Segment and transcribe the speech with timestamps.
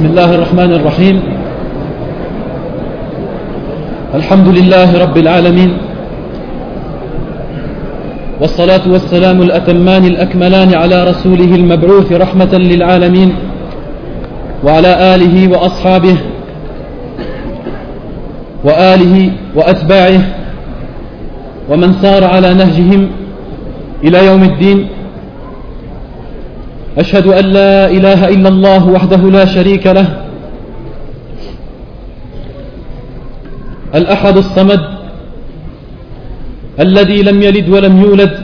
[0.00, 1.16] بسم الله الرحمن الرحيم.
[4.14, 5.70] الحمد لله رب العالمين.
[8.40, 13.30] والصلاة والسلام الأتمان الأكملان على رسوله المبعوث رحمة للعالمين
[14.64, 16.16] وعلى آله وأصحابه
[18.64, 20.22] وآله وأتباعه
[21.70, 23.10] ومن سار على نهجهم
[24.04, 24.78] إلى يوم الدين.
[27.00, 30.26] أشهد أن لا إله إلا الله وحده لا شريك له.
[33.94, 34.80] الأحد الصمد
[36.80, 38.34] الذي لم يلد ولم يولد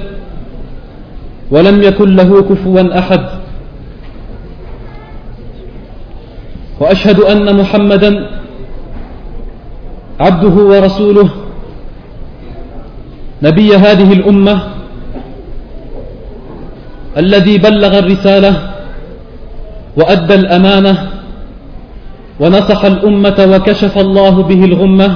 [1.51, 3.21] ولم يكن له كفوا أحد.
[6.81, 8.31] وأشهد أن محمدا
[10.21, 11.29] عبده ورسوله.
[13.43, 14.76] نبي هذه الأمة
[17.17, 18.53] الذي بلغ الرسالة
[19.97, 20.95] وأدى الأمانة
[22.41, 25.09] ونصح الأمة وكشف الله به الغمة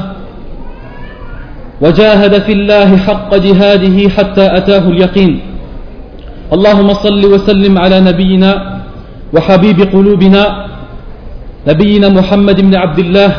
[1.80, 5.40] وجاهد في الله حق جهاده حتى أتاه اليقين.
[6.52, 8.80] اللهم صل وسلم على نبينا
[9.34, 10.66] وحبيب قلوبنا
[11.68, 13.30] نبينا محمد بن عبد الله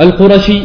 [0.00, 0.62] القرشي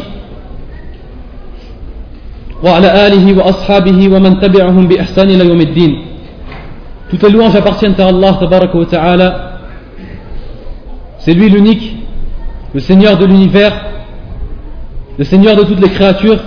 [2.64, 6.11] وعلى آله وأصحابه ومن تبعهم بإحسان إلى يوم الدين.
[7.12, 9.58] Toutes les louanges appartiennent à Allah wa ta'ala.
[11.18, 11.98] C'est lui l'unique,
[12.72, 13.84] le Seigneur de l'univers,
[15.18, 16.40] le Seigneur de toutes les créatures,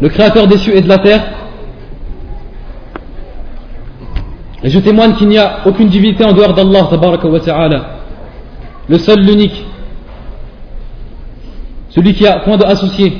[0.00, 1.22] le Créateur des cieux et de la terre.
[4.64, 7.84] Et je témoigne qu'il n'y a aucune divinité en dehors d'Allah wa ta'ala.
[8.88, 9.64] Le seul, l'unique.
[11.90, 13.16] Celui qui a point d'associé.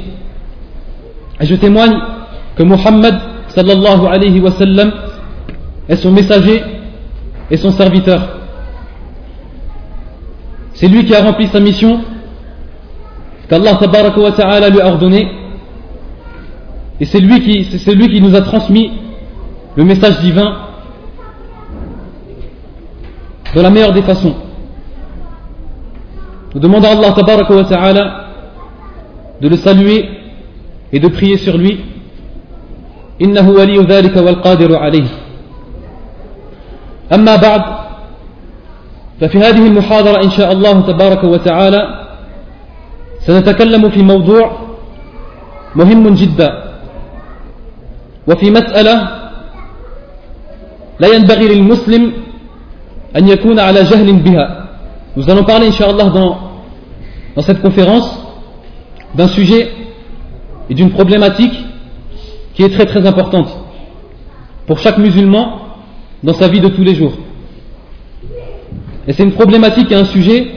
[1.38, 1.96] Et je témoigne
[2.56, 3.14] que Muhammad
[3.46, 4.92] sallallahu alayhi wa sallam
[5.87, 6.63] est son messager
[7.49, 8.39] et son serviteur.
[10.73, 12.01] C'est lui qui a rempli sa mission
[13.49, 15.27] qu'Allah ta'ala lui a ordonné
[16.99, 18.91] et c'est lui, qui, c'est lui qui nous a transmis
[19.75, 20.65] le message divin
[23.55, 24.35] de la meilleure des façons.
[26.53, 28.25] Nous demandons à Allah ta'ala
[29.41, 30.09] de le saluer
[30.91, 31.79] et de prier sur lui.
[33.21, 35.07] إنه ولي ذلك والقادر عليه
[37.12, 37.62] أما بعد
[39.20, 42.04] ففي هذه المحاضرة إن شاء الله تبارك وتعالى
[43.20, 44.58] سنتكلم في موضوع
[45.76, 46.64] مهم جدا
[48.28, 49.08] وفي مسألة
[51.00, 52.12] لا ينبغي للمسلم
[53.16, 54.60] أن يكون على جهل بها
[55.16, 56.38] Nous allons parler, Inch'Allah, dans,
[57.36, 58.18] dans cette conférence
[59.14, 59.70] d'un sujet
[60.68, 61.54] et d'une problématique
[62.54, 63.46] qui est très très importante
[64.66, 65.63] pour chaque musulman
[66.23, 67.13] dans sa vie de tous les jours.
[69.07, 70.47] Et c'est une problématique et un sujet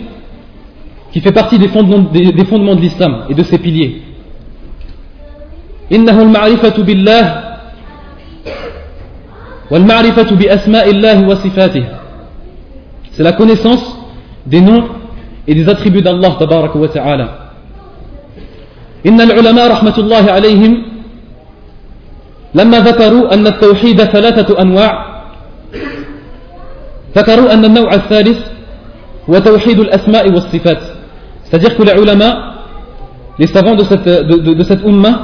[1.12, 4.02] qui fait partie des fondements, des, des fondements de l'islam et de ses piliers.
[5.92, 7.24] إنه المعرفة بالله
[9.70, 11.84] والمعرفة بأسماء الله وصفاته
[13.12, 13.98] C'est la connaissance
[14.46, 14.88] des noms
[15.46, 17.28] et des attributs d'Allah تبارك وتعالى
[19.06, 20.82] إن العلماء رحمة الله عليهم
[22.54, 25.05] لما ذكروا أن التوحيد ثلاثة أنواع
[27.16, 28.38] ذكروا أن النوع الثالث
[29.30, 30.78] هو توحيد الأسماء والصفات
[31.44, 32.54] c'est-à-dire que les ulama
[33.38, 35.20] les savants de cette, de, de, de cette umma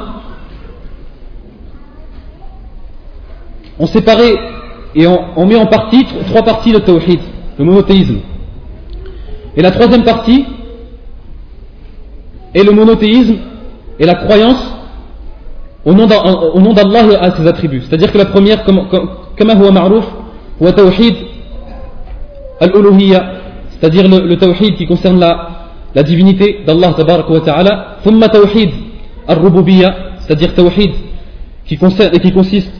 [3.79, 4.35] ont séparé
[4.95, 7.21] et ont, ont mis en partie trois parties le tawhid
[7.59, 8.19] le monothéisme
[9.57, 10.45] et la troisième partie
[12.55, 13.37] est le monothéisme
[13.99, 14.75] et la croyance
[15.85, 19.09] au nom d'Allah et à ses attributs c'est-à-dire que la première comme, comme,
[19.39, 19.51] comme
[20.62, 21.16] هو معروف هو توحيد
[22.64, 23.24] al-uluhiyya,
[23.70, 25.50] c'est-à-dire le, le tawhid qui concerne la,
[25.94, 28.72] la divinité d'Allah wa ta'ala, thumma tawhid
[29.28, 30.92] al-rububiyya, c'est-à-dire tawhid
[31.66, 32.72] qui, concerne, et qui consiste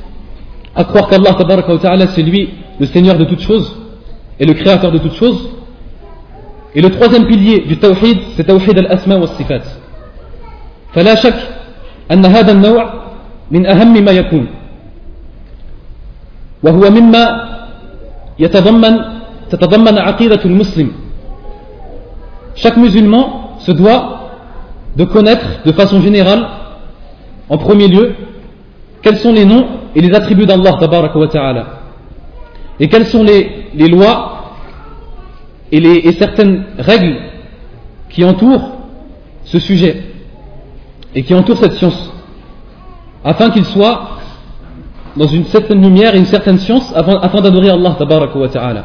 [0.76, 3.76] à croire qu'Allah wa ta'ala c'est lui le Seigneur de toutes choses
[4.40, 5.50] et le créateur de toutes choses.
[6.76, 9.64] Et le troisième pilier du tawhid, c'est tawhid al-asma wa sifat.
[10.94, 11.34] فلا شك
[12.12, 12.94] أن هذا النوع
[13.52, 14.46] من أهم ما يكون
[16.64, 17.53] وهو مما
[18.39, 19.19] يتضمن
[22.55, 24.31] chaque musulman se doit
[24.97, 26.47] de connaître de façon générale,
[27.49, 28.15] en premier lieu,
[29.01, 31.67] quels sont les noms et les attributs d'Allah ta'ala
[32.81, 34.55] et quelles sont les, les lois
[35.73, 37.17] et, les, et certaines règles
[38.11, 38.71] qui entourent
[39.45, 40.03] ce sujet
[41.15, 42.13] et qui entourent cette science
[43.25, 44.12] afin qu'il soit
[45.16, 48.84] dans une certaine lumière et une certaine science afin, afin d'adorer Allah ta'ala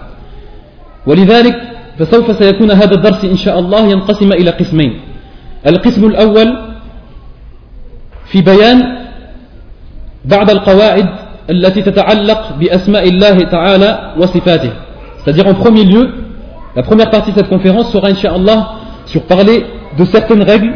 [1.06, 1.56] ولذلك
[1.98, 5.00] فسوف سيكون هذا الدرس إن شاء الله ينقسم إلى قسمين
[5.66, 6.58] القسم الأول
[8.24, 8.98] في بيان
[10.24, 11.08] بعض القواعد
[11.50, 14.72] التي تتعلق بأسماء الله تعالى وصفاته
[15.18, 16.10] c'est-à-dire en premier lieu
[16.76, 18.68] la première partie de cette conférence sera Inch'Allah
[19.06, 19.64] sur parler
[19.98, 20.74] de certaines règles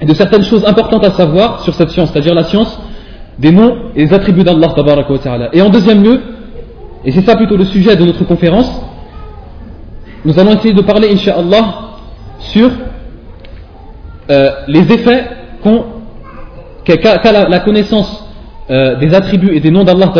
[0.00, 2.78] et de certaines choses importantes à savoir sur cette science, c'est-à-dire la science
[3.38, 4.74] des noms et des attributs d'Allah.
[5.52, 6.20] Et en deuxième lieu,
[7.04, 8.70] et c'est ça plutôt le sujet de notre conférence,
[10.24, 11.64] nous allons essayer de parler, Inch'Allah,
[12.38, 12.70] sur
[14.30, 15.24] euh, les effets
[16.84, 18.24] qu'a la, connaissance
[18.70, 20.12] euh, des attributs et des noms d'Allah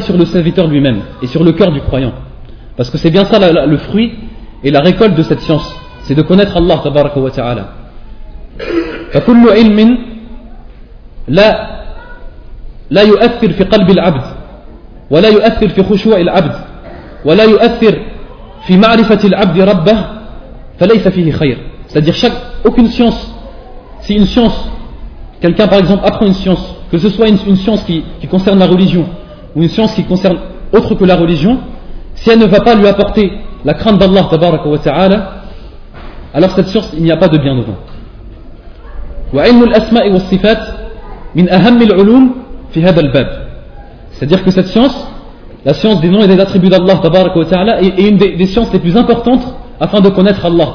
[0.00, 2.12] sur le serviteur lui-même et sur le cœur du croyant.
[2.76, 4.12] Parce que c'est bien ça le fruit
[4.64, 6.82] et la récolte de cette science, c'est de connaître Allah.
[12.91, 14.23] لا لا يؤثر في قلب العبد
[15.09, 16.55] ولا يؤثر في خشوع العبد
[17.25, 17.99] ولا يؤثر
[18.67, 20.05] في معرفة العبد ربه
[20.79, 22.33] فليس فيه خير c'est-à-dire chaque,
[22.65, 23.33] aucune science
[24.01, 24.69] si une science
[25.41, 28.59] quelqu'un par exemple apprend une science que ce soit une, une science qui, qui concerne
[28.59, 29.05] la religion
[29.55, 30.37] ou une science qui concerne
[30.73, 31.59] autre que la religion
[32.15, 33.31] si elle ne va pas lui apporter
[33.63, 34.29] la crainte d'Allah
[36.33, 37.77] alors cette science il n'y a pas de bien dedans
[42.72, 45.12] c'est-à-dire que cette science
[45.64, 47.00] la science des noms et des attributs d'Allah
[47.80, 49.42] est une des, sciences les plus importantes
[49.80, 50.72] afin de connaître Allah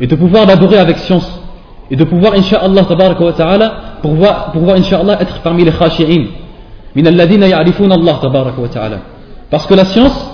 [0.00, 1.40] et de pouvoir l'adorer avec science.
[1.90, 2.54] Et de pouvoir être
[5.42, 6.24] parmi les khashi'in.
[9.50, 10.28] Parce que la science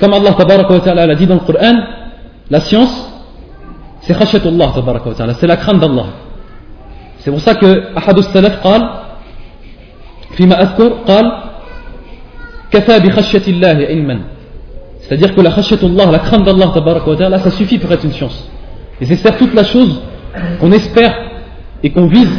[0.00, 1.74] comme Allah l'a dit dans le Coran
[2.50, 3.10] la science
[4.02, 4.72] c'est khashatullah
[5.38, 6.04] c'est la crainte d'Allah
[7.27, 8.89] c'est pour ça que أحد السلف قال
[10.31, 11.31] فيما أذكر قال
[12.71, 14.19] كفى بخشية الله علما
[15.01, 18.49] c'est-à-dire que la khashatullah la crainte d'Allah ça suffit pour être une science
[19.01, 20.01] et c'est ça toute la chose
[20.59, 21.13] qu'on espère
[21.83, 22.33] et qu'on vise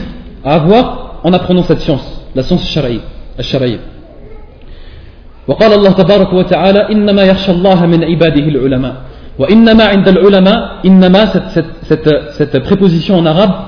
[0.44, 2.04] à avoir en apprenant cette science
[2.34, 3.78] la science shari'a
[5.48, 8.94] وقال الله تبارك وتعالى إنما يخشى الله من عباده العلماء
[9.38, 11.26] وإنما عند العلماء إنما
[11.84, 13.67] cette, préposition en arabe تسمى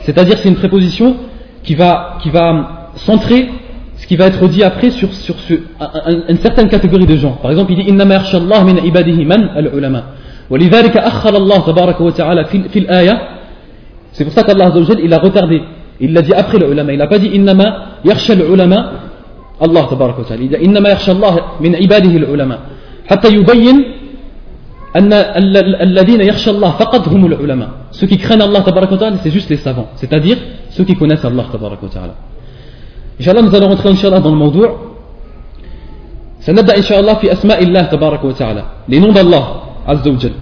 [0.00, 1.16] c'est-à-dire c'est une préposition
[1.62, 3.48] qui va, qui va centrer
[3.96, 5.34] ce qui va être dit après sur, sur,
[6.28, 9.48] une certaine catégorie de gens par exemple il dit إنما يخشى الله من عباده من
[9.56, 10.04] العلماء
[10.50, 13.20] ولذلك أخر الله تبارك وتعالى في, في الآية
[14.12, 14.72] c'est pour ça qu'Allah
[15.02, 15.62] il a retardé
[16.00, 18.92] il l'a dit après le ulama il n'a pas dit إنما يخشى العلماء
[19.62, 22.58] الله تبارك وتعالى إنما يخشى الله من عباده العلماء
[23.10, 23.84] حتى يبين
[24.96, 25.12] أن
[25.82, 29.57] الذين يخشى الله فقط هم العلماء ceux qui craignent Allah تبارك وتعالى c'est juste les
[29.57, 30.37] savants c'est-à-dire
[30.71, 32.13] ceux qui connaissent Allah تبارك وتعالى
[33.19, 34.67] Inch'Allah nous allons rentrer Inch'Allah dans le موضوع
[36.39, 39.45] سنبدأ إن شاء الله في أسماء الله تبارك وتعالى noms d'Allah
[39.87, 40.33] عز وجل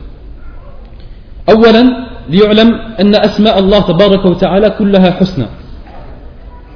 [1.49, 1.83] أولا
[2.29, 2.69] ليعلم
[3.01, 5.47] أن أسماء الله تبارك وتعالى كلها حسنى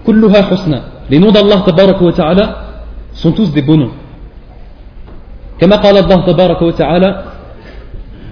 [0.06, 0.80] كلها حسنى
[1.12, 2.46] noms d'Allah wa ta'ala
[3.14, 3.92] sont tous des beaux noms.
[5.60, 7.24] كما قال الله تبارك وتعالى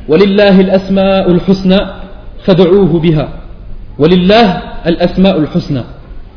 [0.09, 1.79] ولله الأسماء الحسنى
[2.44, 3.28] فادعوه بها
[3.98, 4.46] ولله
[4.86, 5.82] الأسماء الحسنى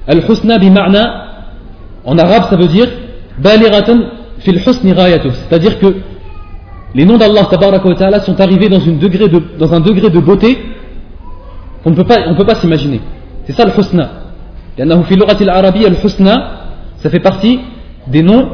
[0.09, 1.03] الحسنى بمعنى
[2.05, 2.89] en arabe ça veut dire
[3.39, 3.89] بالغة
[4.39, 5.95] في الحسن غايته c'est-à-dire que
[6.95, 10.19] les noms d'Allah wa ta'ala sont arrivés dans, une degré de, dans un degré de
[10.19, 10.59] beauté
[11.83, 13.01] qu'on ne peut pas, on peut pas s'imaginer
[13.45, 14.09] c'est ça le husna
[14.77, 16.33] لأنه في اللغة العربية الحسنى
[17.03, 17.59] ça fait partie
[18.07, 18.49] des noms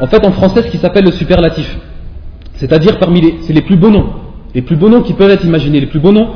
[0.00, 1.78] en fait en français ce qui s'appelle le superlatif
[2.54, 4.06] c'est-à-dire parmi les c'est les plus beaux noms
[4.54, 6.28] les plus beaux noms qui peuvent être imaginés les plus beaux noms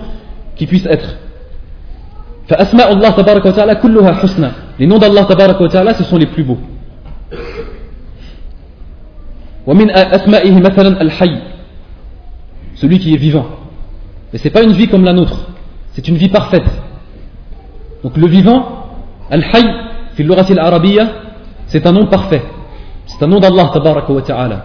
[0.57, 1.17] qui puissent être
[2.49, 6.45] فأسماء الله تبارك وتعالى كلها حسنى les noms d'Allah تبارك وتعالى ce sont les plus
[6.45, 6.59] beaux
[9.67, 11.39] ومن أسمائه مثلا الحي
[12.77, 13.47] celui qui est vivant
[14.33, 15.49] mais c'est pas une vie comme la nôtre
[15.93, 16.71] c'est une vie parfaite
[18.05, 18.77] donc le vivant
[19.31, 19.67] Al-Hayy,
[20.15, 21.09] fi l'oratil arabiyya,
[21.67, 22.43] c'est un nom parfait.
[23.07, 24.65] C'est un nom d'Allah tabaraka wa ta'ala.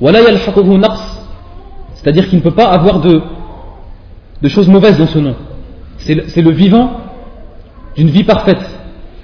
[0.00, 1.00] Wala yalhaquhu naqs,
[1.94, 3.22] c'est-à-dire qu'il ne peut pas avoir de,
[4.42, 5.34] de choses mauvaises dans ce nom.
[5.98, 6.90] C'est le, le, vivant
[7.96, 8.64] d'une vie parfaite.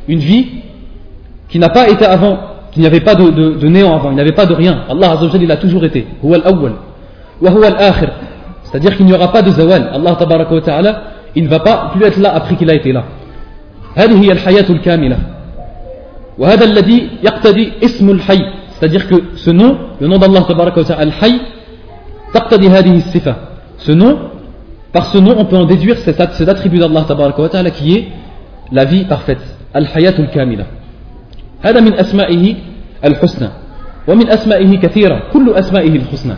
[0.08, 0.46] Une vie
[1.48, 2.38] qui n'a pas été avant,
[2.72, 4.84] qu'il n'y avait pas de, de, de, néant avant, il n'y avait pas de rien.
[4.88, 6.06] Allah Azzawajal, il a toujours été.
[6.22, 6.72] Huwa al-awwal.
[7.40, 8.10] Wa huwa al-akhir.
[8.64, 9.90] C'est-à-dire qu'il n'y aura pas de zawal.
[9.92, 11.02] Allah tabaraka wa ta'ala,
[11.36, 13.04] il ne va pas plus être là après qu'il a été là.
[13.96, 15.18] هذه هي الحياة الكاملة
[16.38, 18.40] وهذا الذي يقتدي اسم الحي
[18.74, 21.40] c'est-à-dire que ce nom le nom d'Allah tabaraka wa ta'ala al-hayy
[22.34, 23.34] تقتدي هذه الصفة
[23.78, 24.18] ce nom
[24.92, 27.94] par ce nom on peut en déduire cet, cet attribut d'Allah tabaraka wa ta'ala qui
[27.96, 28.08] est
[28.72, 29.42] la vie parfaite
[29.72, 30.64] al-hayat al-kamila
[31.64, 32.54] هذا من أسمائه
[33.04, 33.48] الحسنى
[34.08, 36.34] ومن أسمائه كثيرة كل أسمائه الحسنى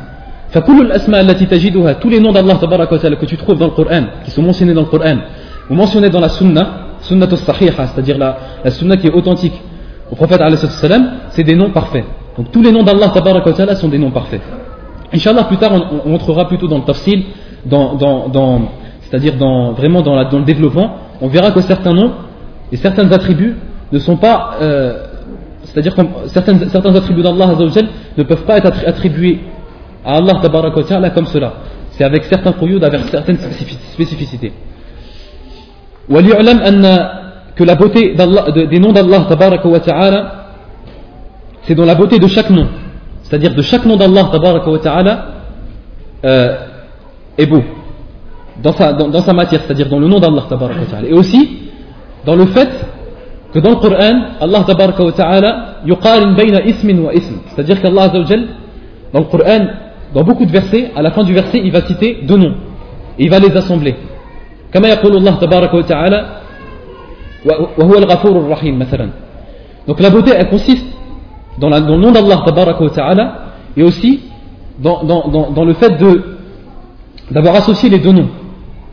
[0.50, 3.72] فكل الأسماء التي تجدها tous les noms d'Allah تبارك وتعالى que tu trouves dans le
[3.72, 5.16] Coran qui sont mentionnés dans le Coran
[5.68, 6.62] ou mentionnés dans la Sunna
[7.00, 9.60] Sunna al-Sahiha c'est-à-dire la, la Sunna qui est authentique
[10.12, 12.04] au prophète salam c'est des noms parfaits
[12.38, 14.42] donc tous les noms d'Allah تبارك وتعالى sont des noms parfaits
[15.12, 17.24] Inch'Allah plus tard on, on entrera plutôt dans le tafsil
[17.65, 18.61] dans,
[19.01, 19.35] c'est-à-dire
[19.73, 22.11] vraiment dans, le développement on verra que certains noms
[22.71, 23.55] et certains attributs
[23.91, 25.07] ne sont pas euh,
[25.63, 27.55] c'est-à-dire que certains, attributs d'Allah
[28.17, 29.39] ne peuvent pas être attribués
[30.03, 31.53] à Allah comme cela.
[31.91, 33.37] C'est avec certains quyud, avec certaines
[33.93, 34.51] spécificités.
[37.55, 38.15] que la beauté
[38.67, 39.27] des noms d'Allah
[41.63, 42.67] c'est dans la beauté de chaque nom.
[43.23, 44.29] C'est-à-dire de chaque nom d'Allah
[46.23, 46.57] euh,
[47.38, 47.62] est beau.
[48.62, 50.44] Dans sa, dans, dans sa matière, c'est-à-dire dans le nom d'Allah
[51.08, 51.58] Et aussi
[52.24, 52.70] dans le fait
[53.52, 57.36] que dans le Coran, Allah ta'ala yuqarin bayna ismin wa ism.
[57.48, 59.66] C'est-à-dire qu'Allah dans le Coran,
[60.14, 62.54] dans beaucoup de versets, à la fin du verset, il va citer deux noms.
[63.18, 63.94] Et il va les assembler.
[64.72, 66.26] كما يقول الله تبارك وتعالى
[67.78, 69.08] وهو الغفور الرحيم مثلا
[69.88, 70.84] donc la beauté elle consiste
[71.58, 73.34] dans, la, dans le nom d'Allah tabaraka wa ta'ala
[73.76, 74.20] et aussi
[74.80, 76.22] dans, dans, dans, dans le fait de
[77.31, 78.29] d'avoir associé les deux noms.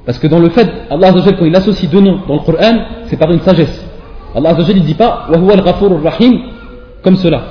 [0.07, 2.79] Parce que dans le fait, Allah Azzajal, quand il associe deux noms dans le Coran,
[3.07, 3.85] c'est par une sagesse.
[4.35, 5.63] Allah Azzajal, il ne dit pas Wahuwa al
[6.05, 6.41] rahim
[7.03, 7.43] comme cela.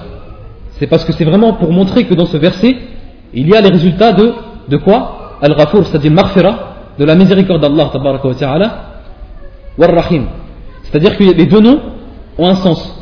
[0.72, 2.76] C'est parce que c'est vraiment pour montrer que dans ce verset,
[3.34, 4.34] il y a les résultats de,
[4.70, 5.38] de quoi?
[5.42, 6.58] Al-Ghafour, c'est-à-dire Maghfira,
[6.98, 8.72] de la miséricorde d'Allah, tabaraka wa ta'ala,
[9.80, 10.26] rahim
[10.84, 11.80] C'est-à-dire que les deux noms
[12.38, 13.00] ont un sens.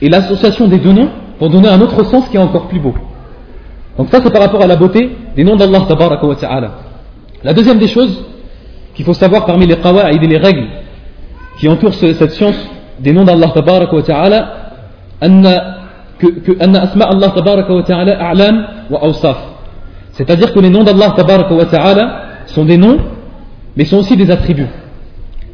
[0.00, 2.94] Et l'association des deux noms pour donner un autre sens qui est encore plus beau.
[3.98, 6.70] Donc ça, c'est par rapport à la beauté des noms d'Allah, tabaraka wa ta'ala.
[7.44, 8.24] La deuxième des choses
[8.94, 10.66] qu'il faut savoir parmi les qawa'id et les règles
[11.58, 12.56] qui entourent cette science
[12.98, 14.54] des noms d'Allah, tabaraka wa ta'ala,
[18.90, 19.36] wa wa.
[20.12, 22.98] C'est-à-dire que les noms d'Allah ta'ala sont des noms,
[23.76, 24.68] mais sont aussi des attributs.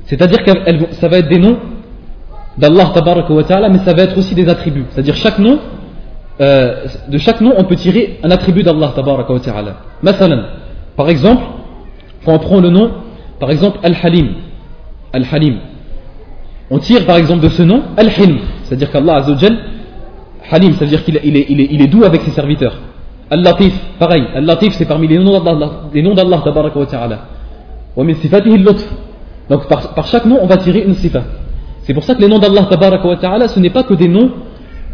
[0.04, 0.52] C'est-à-dire que
[0.92, 1.58] ça va être des noms
[2.56, 4.84] d'Allah ta'ala, mais ça va être aussi des attributs.
[4.90, 5.58] C'est-à-dire chaque nom,
[6.40, 9.76] euh, de chaque nom, on peut tirer un attribut d'Allah ta'ala.
[10.96, 11.42] par exemple,
[12.24, 12.90] quand on prend le nom,
[13.38, 14.34] par exemple, Al-Halim.
[15.12, 15.58] Al-Halim.
[16.70, 18.38] On tire par exemple de ce nom Al-Hilm.
[18.64, 19.24] C'est-à-dire qu'Allah
[20.50, 22.76] Halim, c'est-à-dire qu'il est, il est doux avec ses serviteurs.
[23.30, 24.24] Al-Latif, pareil.
[24.34, 27.18] Al-Latif, c'est parmi les noms d'Allah, tabaraka wa ta'ala.
[27.96, 28.84] Wa min sifatihi al-lutf.
[29.48, 31.22] Donc, par, chaque nom, on va tirer une sifa.
[31.82, 34.08] C'est pour ça que les noms d'Allah, tabaraka wa ta'ala, ce n'est pas que des
[34.08, 34.30] noms,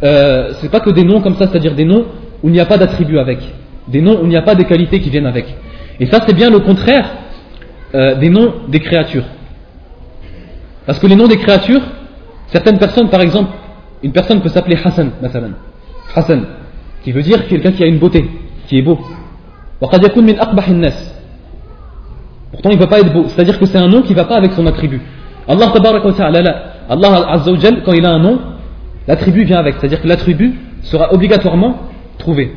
[0.02, 2.04] euh, c'est pas que des noms comme ça, c'est-à-dire des noms
[2.42, 3.38] où il n'y a pas d'attribut avec.
[3.88, 5.46] Des noms où il n'y a pas des qualités qui viennent avec.
[6.00, 7.10] Et ça, c'est bien le contraire
[7.94, 9.24] euh, des noms des créatures.
[10.86, 11.82] Parce que les noms des créatures,
[12.48, 13.50] certaines personnes, par exemple,
[14.02, 15.10] une personne peut s'appeler Hassan,
[16.14, 16.46] Hassan
[17.06, 18.28] qui veut dire quelqu'un qui a une beauté,
[18.66, 18.98] qui est beau.
[19.78, 19.98] Pourtant,
[22.70, 23.26] il ne va pas être beau.
[23.28, 25.00] C'est-à-dire que c'est un nom qui ne va pas avec son attribut.
[25.46, 25.70] Allah
[26.88, 27.42] Allah
[27.84, 28.40] quand il a un nom,
[29.06, 29.76] l'attribut vient avec.
[29.76, 31.76] C'est-à-dire que l'attribut sera obligatoirement
[32.18, 32.52] trouvé.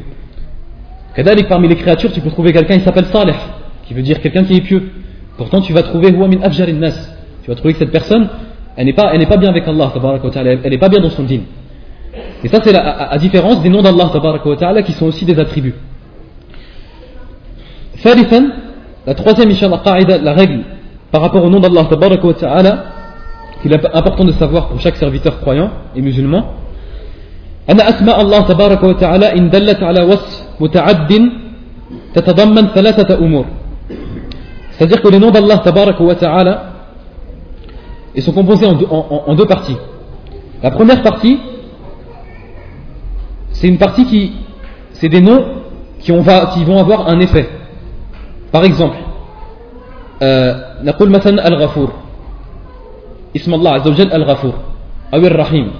[1.48, 3.34] parmi les créatures, tu peux trouver quelqu'un qui s'appelle Saleh,
[3.86, 4.90] qui veut dire quelqu'un qui est pieux.
[5.36, 8.28] Pourtant, tu vas trouver min Tu vas trouver que cette personne,
[8.76, 9.92] elle n'est pas, pas bien avec Allah,
[10.34, 11.44] elle n'est pas bien dans son dîne.
[12.42, 14.10] Et ça, c'est la, à, différence des noms d'Allah
[14.58, 15.74] ta'ala qui sont aussi des attributs.
[17.98, 18.42] ثالثا,
[19.06, 20.60] la troisième, la règle
[21.10, 22.84] par rapport au nom d'Allah ta'ala,
[23.62, 26.44] qu'il est important de savoir pour chaque serviteur croyant et musulman,
[27.70, 31.30] أن أسماء الله تبارك وتعالى إن دلت على وصف متعد
[32.14, 33.44] تتضمن ثلاثة أمور
[34.76, 36.62] c'est-à-dire que les noms d'Allah tabaraka wa ta'ala
[38.14, 39.76] ils sont composés en deux, en, en deux parties
[40.62, 41.38] la première partie
[43.54, 44.32] c'est une partie qui,
[44.92, 45.44] c'est des noms
[46.00, 47.48] qui, qui, vont avoir un effet.
[48.52, 48.96] Par exemple,
[50.84, 51.92] نقول مثلا الغفور
[53.36, 54.54] اسم الله عز وجل الغفور
[55.14, 55.70] أو الرحيم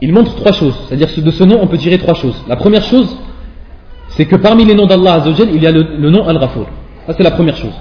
[0.00, 2.84] il montre trois choses c'est-à-dire de ce nom on peut tirer trois choses la première
[2.84, 3.16] chose
[4.08, 6.66] c'est que parmi les noms d'Allah Azza il y a le, nom Al-Ghafur
[7.06, 7.74] ça c'est la première chose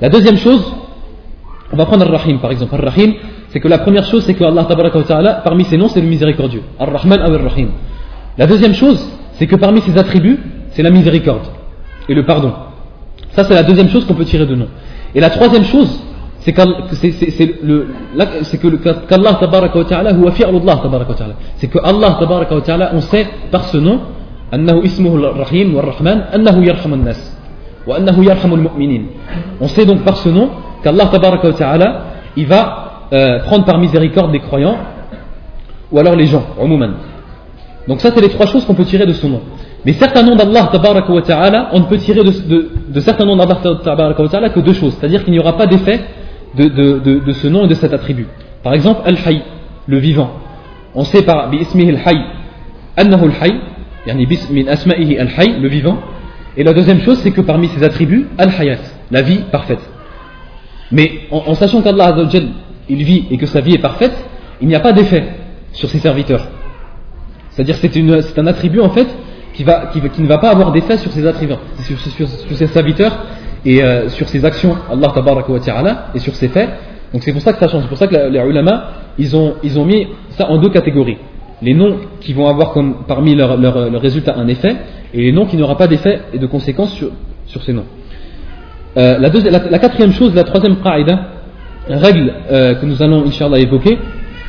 [0.00, 0.64] la deuxième chose
[1.72, 3.14] on va prendre Al-Rahim par exemple Al-Rahim
[3.52, 6.62] c'est que la première chose, c'est que Allah ta'ala, parmi ses noms, c'est le miséricordieux.
[6.78, 7.68] Ar-Rahman Ar-Rahim.
[8.38, 10.38] La deuxième chose, c'est que parmi ses attributs,
[10.70, 11.46] c'est la miséricorde
[12.08, 12.54] et le pardon.
[13.32, 14.68] Ça, c'est la deuxième chose qu'on peut tirer de nom.
[15.14, 16.00] Et la troisième chose,
[16.41, 16.83] c'est qu'Allah
[19.39, 20.09] ta'ala,
[21.57, 22.17] c'est que Allah
[22.65, 23.99] ta'ala, on sait par ce nom,
[24.53, 27.21] أنه اسمه الرحيم والرحمن أنه يرحم الناس
[27.87, 29.07] وأنه يرحم المؤمنين.
[29.61, 30.49] On sait donc par ce nom
[30.83, 31.09] qu'Allah
[31.57, 32.01] ta'ala,
[32.37, 34.77] il va euh, prendre par miséricorde les croyants
[35.91, 36.93] ou alors les gens, umuman.
[37.87, 39.41] Donc ça, c'est les trois choses qu'on peut tirer de ce nom.
[39.85, 44.59] Mais certains noms d'Allah, ta'ala, on ne peut tirer de, certains noms d'Allah, ta'ala, que
[44.59, 44.95] deux choses.
[44.99, 46.01] C'est-à-dire qu'il n'y aura pas d'effet
[46.54, 48.26] de, ce nom et de cet attribut.
[48.62, 49.42] Par exemple, Al-Hayy,
[49.86, 50.30] le vivant.
[50.94, 52.22] On sait par Bi'ismihi Al-Hayy,
[52.96, 53.60] Annahu Al-Hayy,
[54.06, 54.28] yani
[54.68, 55.98] asma'ihi Al-Hayy, le vivant.
[56.56, 58.80] Et la deuxième chose, c'est que parmi ses attributs, Al-Hayat,
[59.10, 59.80] la vie parfaite.
[60.90, 62.14] Mais en, sachant qu'Allah
[62.88, 64.12] il vit et que sa vie est parfaite,
[64.60, 65.24] il n'y a pas d'effet
[65.72, 66.46] sur ses serviteurs.
[67.50, 69.08] C'est-à-dire c'est un attribut en fait
[69.54, 73.18] qui, va, qui, qui, ne va pas avoir d'effet sur, ses serviteurs
[73.64, 76.68] et euh, sur ses actions, Allah wa ta'ala, et sur ses faits.
[77.12, 77.82] Donc c'est pour ça que ça change.
[77.82, 78.84] C'est pour ça que les ulama,
[79.18, 81.18] ils ont, mis ça en deux catégories.
[81.60, 84.76] Les noms qui vont avoir comme parmi leurs leur, leur résultats un effet,
[85.14, 86.92] et les noms qui n'aura pas d'effet et de conséquences
[87.46, 87.84] sur, ces noms.
[88.96, 91.18] Euh, la, quatrième chose, la troisième qaïda,
[91.88, 93.98] règle euh, que nous allons, inshallah, évoquer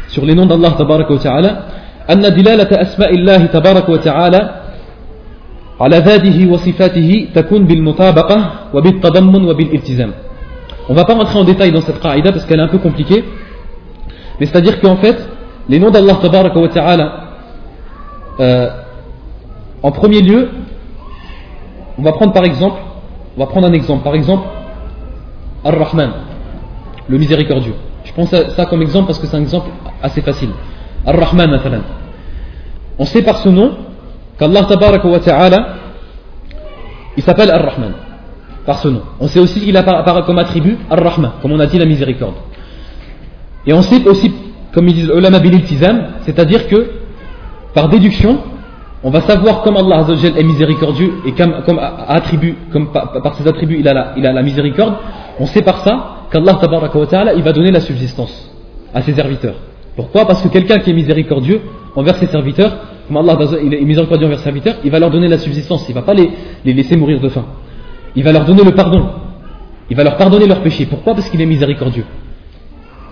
[0.08, 1.65] sur les noms d'Allah tabaraka wa ta'ala,
[2.08, 4.62] anna dilalata asma'illahi tabaraka wa ta'ala
[5.82, 10.12] على ذاته وصفاته تكون بالمطابقة وبالتضمن وبالالتزام
[10.88, 12.78] On ne va pas rentrer en détail dans cette qaïda parce qu'elle est un peu
[12.78, 13.23] compliquée.
[14.40, 15.18] Mais c'est-à-dire qu'en fait,
[15.68, 17.12] les noms d'Allah tabaraka wa ta'ala,
[18.40, 18.70] euh,
[19.82, 20.49] en premier lieu,
[21.99, 22.80] on va prendre par exemple,
[23.37, 24.02] on va prendre un exemple.
[24.02, 24.49] Par exemple,
[25.62, 26.11] Ar-Rahman,
[27.06, 27.75] le miséricordieux.
[28.04, 29.68] Je prends ça, ça comme exemple parce que c'est un exemple
[30.02, 30.50] assez facile.
[31.04, 31.61] Ar-Rahman,
[32.99, 33.73] on sait par ce nom
[34.37, 35.67] qu'Allah tabaraka wa ta'ala,
[37.17, 37.93] il s'appelle Ar-Rahman,
[38.65, 39.01] par ce nom.
[39.19, 42.35] On sait aussi qu'il apparaît comme attribut Ar-Rahman, comme on a dit la miséricorde.
[43.65, 44.33] Et on sait aussi,
[44.73, 45.59] comme ils disent ulama bil
[46.21, 46.89] c'est-à-dire que
[47.73, 48.39] par déduction,
[49.03, 51.79] on va savoir comme Allah est miséricordieux et comme, comme
[52.71, 54.95] comme par, ses attributs il a, la, il a la miséricorde,
[55.39, 56.57] on sait par ça qu'Allah
[57.09, 58.49] ta'ala il va donner la subsistance
[58.93, 59.55] à ses serviteurs.
[59.95, 60.25] Pourquoi?
[60.25, 61.61] Parce que quelqu'un qui est miséricordieux
[61.95, 62.75] envers ses serviteurs,
[63.07, 65.91] comme Allah il est miséricordieux envers ses serviteurs, il va leur donner la subsistance, il
[65.91, 66.29] ne va pas les,
[66.65, 67.46] laisser mourir de faim.
[68.16, 69.05] Il va leur donner le pardon.
[69.89, 70.85] Il va leur pardonner leurs péchés.
[70.85, 71.13] Pourquoi?
[71.13, 72.05] Parce qu'il est miséricordieux.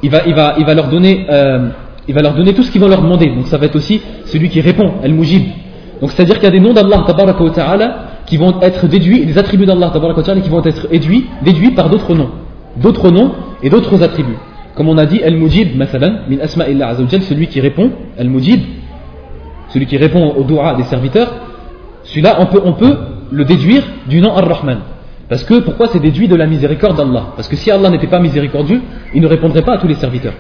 [0.04, 1.70] Il va, il va, il va, leur, donner, euh,
[2.08, 3.28] il va leur donner tout ce qu'ils vont leur demander.
[3.28, 5.44] Donc ça va être aussi celui qui répond, Al-Mujib.
[6.00, 7.06] Donc c'est-à-dire qu'il y a des noms d'Allah
[8.26, 9.92] qui vont être déduits, des attributs d'Allah
[10.42, 12.30] qui vont être déduits, déduits par d'autres noms.
[12.78, 14.38] D'autres noms et d'autres attributs.
[14.76, 18.62] Comme on a dit, Al-Mujib, min celui qui répond, Al-Mujib,
[19.74, 21.34] celui qui répond au dua des serviteurs,
[22.04, 22.98] celui-là, on peut, on peut
[23.32, 24.80] le déduire du nom Ar-Rahman.
[25.30, 27.28] Parce que, pourquoi c'est déduit de la miséricorde d'Allah?
[27.36, 28.82] Parce que si Allah n'était pas miséricordieux,
[29.14, 30.34] il ne répondrait pas à tous les serviteurs.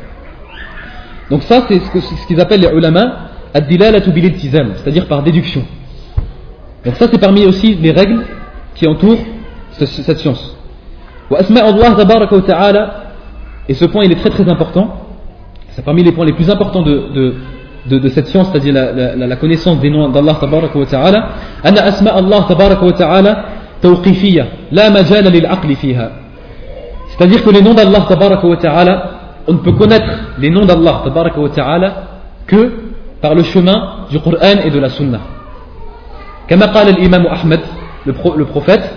[1.29, 5.63] Donc ça, c'est ce qu'ils appellent les ulama, c'est-à-dire par déduction.
[6.83, 8.25] Donc ça, c'est parmi aussi les règles
[8.75, 9.19] qui entourent
[9.71, 10.57] cette science.
[13.69, 15.05] Et ce point, il est très très important.
[15.69, 17.35] C'est parmi les points les plus importants de,
[17.86, 21.28] de, cette science, c'est-à-dire la, la, la, connaissance des noms d'Allah tabaraka wa ta'ala.
[21.62, 23.44] Anna asma Allah tabaraka wa ta'ala
[23.80, 26.10] tawqifiyya, la majala lil aqli fiha.
[27.08, 29.10] C'est-à-dire que les noms d'Allah tabaraka wa ta'ala,
[29.46, 30.06] on ne peut connaître
[30.38, 31.94] les noms d'Allah tabaraka wa ta'ala
[32.46, 32.72] que
[33.20, 35.20] par le chemin du Coran et de la Sunna.
[36.48, 37.60] كما قال الإمام أحمد
[38.06, 38.88] le prophète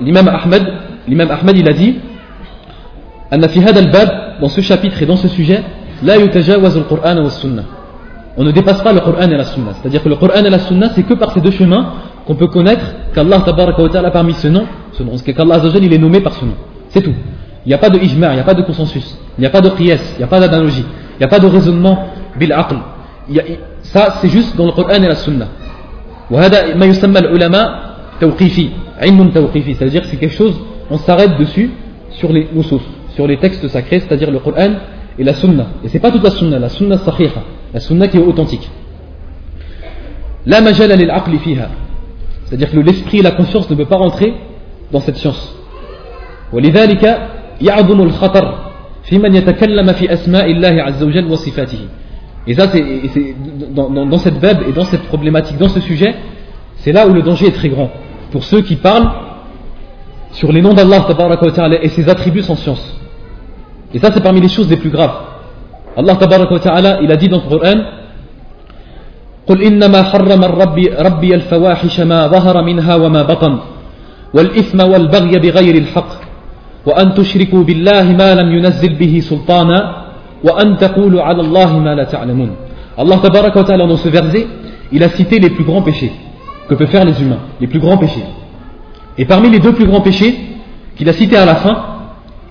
[0.00, 0.62] l'imam Ahmed
[1.08, 1.98] l'imam Ahmed il a dit
[4.40, 5.62] dans ce chapitre et dans ce sujet,
[8.39, 9.71] on ne dépasse pas le Coran et la Sunna.
[9.73, 11.93] C'est-à-dire que le Coran et la Sunna, c'est que par ces deux chemins
[12.25, 16.21] qu'on peut connaître qu'Allah a parmi ce nom, ce nom, c'est qu'Allah il est nommé
[16.21, 16.53] par ce nom.
[16.89, 17.15] C'est tout.
[17.65, 19.49] Il n'y a pas de ijma', il n'y a pas de consensus, il n'y a
[19.49, 22.53] pas de qiyas, il n'y a pas d'analogie, il n'y a pas de raisonnement bil
[22.53, 22.77] aql.
[23.81, 25.47] Ça, c'est juste dans le Coran et la Sunna.
[29.73, 30.53] c'est-à-dire que c'est quelque chose,
[30.91, 31.71] on s'arrête dessus
[32.11, 32.81] sur les nusus
[33.15, 34.73] sur les textes sacrés, c'est-à-dire le Coran
[35.18, 35.66] et la Sunna.
[35.84, 38.68] Et c'est pas toute la Sunna, la Sunna sahiha, la Sunna qui est authentique.
[40.46, 41.68] La majal al fiha.
[42.44, 44.34] C'est-à-dire que l'esprit et la conscience ne peuvent pas rentrer
[44.90, 45.56] dans cette science.
[46.52, 47.28] ولذلك
[47.60, 48.72] يعظم الخطر
[49.04, 51.88] في من يتكلم في أسماء الله عز وجل وصفاته.
[52.46, 53.36] Et ça, c'est,
[53.72, 56.12] dans, dans, dans, cette bab et dans cette problématique, dans ce sujet,
[56.76, 57.90] c'est là où le danger est très grand.
[58.32, 59.10] Pour ceux qui parlent
[60.32, 61.06] sur les noms d'Allah
[61.82, 62.95] et ses attributs sans science.
[63.93, 65.15] Et ça, c'est parmi les choses les plus graves.
[65.95, 67.83] Allah ta'ala, il a dit dans le Coran
[69.47, 73.59] قل إنما حرم ربي, ربي الفواحش ما ظهر منها وما بطن
[74.33, 76.11] والإثم والبغي بغير الحق
[76.85, 80.05] وأن تشركوا بالله ما لم ينزل به سلطانا
[80.43, 82.51] وأن تقولوا على الله ما لا تعلمون
[82.97, 84.47] Allah tabaraka wa ta'ala dans ce verset
[84.91, 86.11] il a cité les plus grands péchés
[86.67, 88.25] que peuvent faire les humains les plus grands péchés
[89.19, 90.35] et parmi les deux plus grands péchés
[90.97, 91.75] qu'il a cités à la fin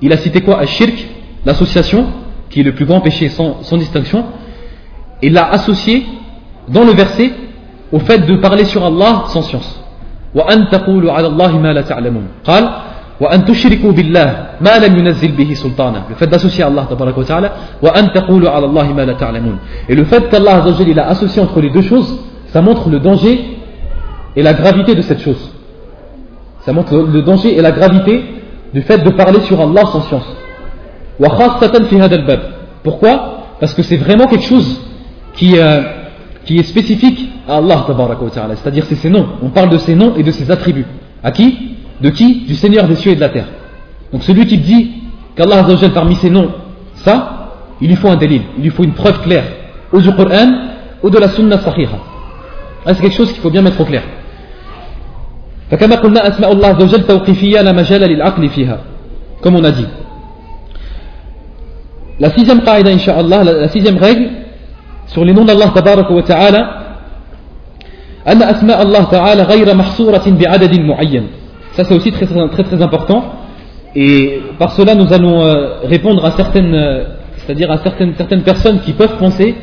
[0.00, 2.05] il a cité quoi Al-Shirk l'association,
[2.49, 4.25] qui est le plus grand péché sans, distinction,
[5.21, 6.05] et l'a associé
[6.67, 7.31] dans le verset
[7.91, 9.81] au fait de parler sur Allah sans science.
[10.35, 12.69] وأن تقولوا على الله ما لا تعلمون قال
[13.21, 18.13] وأن تشركوا بالله ما لم ينزل به سلطانا le fait d'associer Allah تبارك وتعالى وأن
[18.13, 19.57] تقولوا على الله ما لا تعلمون
[19.89, 23.57] et le fait qu'Allah il a associé entre les deux choses ça montre le danger
[24.35, 25.51] et la gravité de cette chose
[26.61, 28.23] ça montre le danger et la gravité
[28.73, 30.35] du fait de parler sur Allah sans science
[32.82, 33.44] pourquoi?
[33.58, 34.80] Parce que c'est vraiment quelque chose
[35.34, 35.82] qui euh,
[36.44, 37.86] qui est spécifique à Allah,
[38.54, 39.26] c'est-à-dire c'est ses noms.
[39.42, 40.86] On parle de ses noms et de ses attributs.
[41.22, 41.76] À qui?
[42.00, 42.44] De qui?
[42.46, 43.48] Du Seigneur des cieux et de la terre.
[44.12, 44.92] Donc celui qui dit
[45.34, 46.50] qu'Allah parmi ses noms,
[46.94, 47.50] ça,
[47.80, 49.44] il lui faut un délit, il lui faut une preuve claire,
[49.92, 50.52] ou du Coran
[51.02, 51.98] ou de la Sunna Sahiha.
[52.86, 54.04] C'est quelque chose qu'il faut bien mettre au clair.
[59.42, 59.86] comme on a dit
[62.19, 64.29] la sixième qaïda inshallah la sixième règle
[65.07, 66.77] sur les noms d'Allah tabaraka wa ta'ala
[68.27, 71.25] أن أسماء الله تعالى غير محصورة بعدد معين
[71.73, 73.23] ça c'est aussi très, très très important
[73.95, 77.03] et par cela nous allons euh, répondre à certaines euh,
[77.37, 79.55] c'est-à-dire à certaines, certaines personnes qui peuvent penser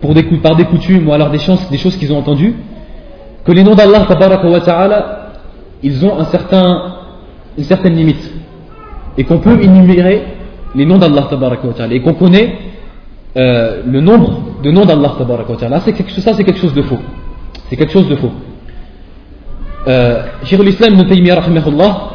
[0.00, 2.54] pour des, par des coutumes ou alors des choses, des choses qu'ils ont entendues
[3.44, 5.18] que les noms d'Allah tabaraka wa ta'ala
[5.82, 6.94] ils ont un certain,
[7.58, 8.32] une certaine limite
[9.18, 10.22] et qu'on peut énumérer
[10.76, 12.58] les noms d'Allah tabaraka wa ta'ala et qu'on connaît
[13.36, 15.12] euh, le nombre de noms d'Allah
[15.58, 15.80] ça
[16.34, 17.00] c'est quelque chose de faux
[17.68, 18.32] c'est quelque chose de faux
[19.88, 22.10] euh, l'Islam ibn Taymiyyah rahimahullah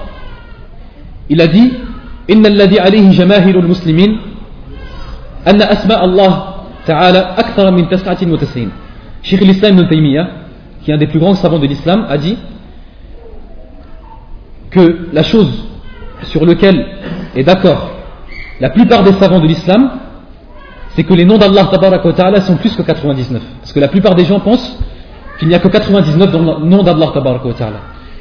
[1.30, 1.72] il a dit
[2.30, 4.20] إن الذي عليه جماهير المسلمين
[5.48, 6.32] أن أسماء الله
[6.86, 8.70] تعالى أكثر من تسعة وتسعين
[9.24, 10.28] شيخ الإسلام ابن Taymiyyah
[10.84, 12.38] qui est un des plus grands savants de l'islam a dit
[14.72, 15.66] que la chose
[16.24, 16.86] sur laquelle
[17.36, 17.91] est d'accord
[18.60, 19.92] la plupart des savants de l'islam
[20.98, 21.70] c'est que les noms d'Allah
[22.42, 23.40] sont plus que 99.
[23.62, 24.80] Parce que la plupart des gens pensent
[25.38, 27.14] qu'il n'y a que 99 dans le nom d'Allah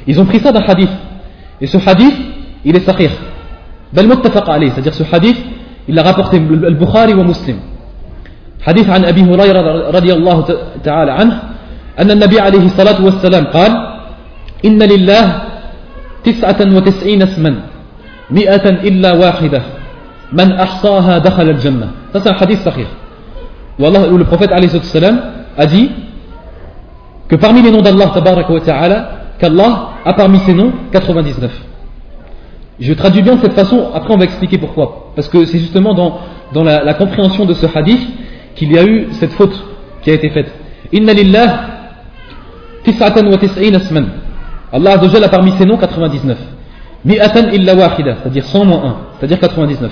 [0.05, 0.91] Ils ont pris ça d'un hadith.
[1.59, 2.13] Et ce hadith,
[2.63, 3.09] il est sahih.
[3.95, 5.43] C'est-à-dire ce hadith,
[5.87, 7.57] il l'a rapporté le Bukhari ou Muslim.
[8.67, 10.45] حديث عن أبي هريرة رضي الله
[10.83, 11.41] تعالى عنه
[11.99, 13.71] أن النبي عليه الصلاة والسلام قال
[14.65, 15.23] إن لله
[16.23, 17.51] تسعة وتسعين اسما
[18.31, 19.61] مئة إلا واحدة
[20.32, 21.88] Man ahsaha dakhal al-jannah.
[22.12, 22.86] Ça, c'est un hadith sahih.
[23.78, 25.90] Où, Allah, le prophète a dit
[27.28, 28.12] que parmi les noms d'Allah,
[29.38, 31.50] qu'Allah a parmi ses noms 99.
[32.80, 35.12] Je traduis bien de cette façon, après on va expliquer pourquoi.
[35.14, 38.00] Parce que c'est justement dans, la, compréhension de ce hadith
[38.54, 39.54] qu'il y a eu cette faute
[40.02, 40.52] qui a été faite.
[40.92, 41.60] Inna lillah
[42.84, 44.06] tis'atan wa tis'in asman.
[44.72, 46.38] Allah a parmi ses noms 99.
[47.04, 49.90] Mi'atan illa wahida, c'est-à-dire 100 moins 1, c'est-à-dire 99.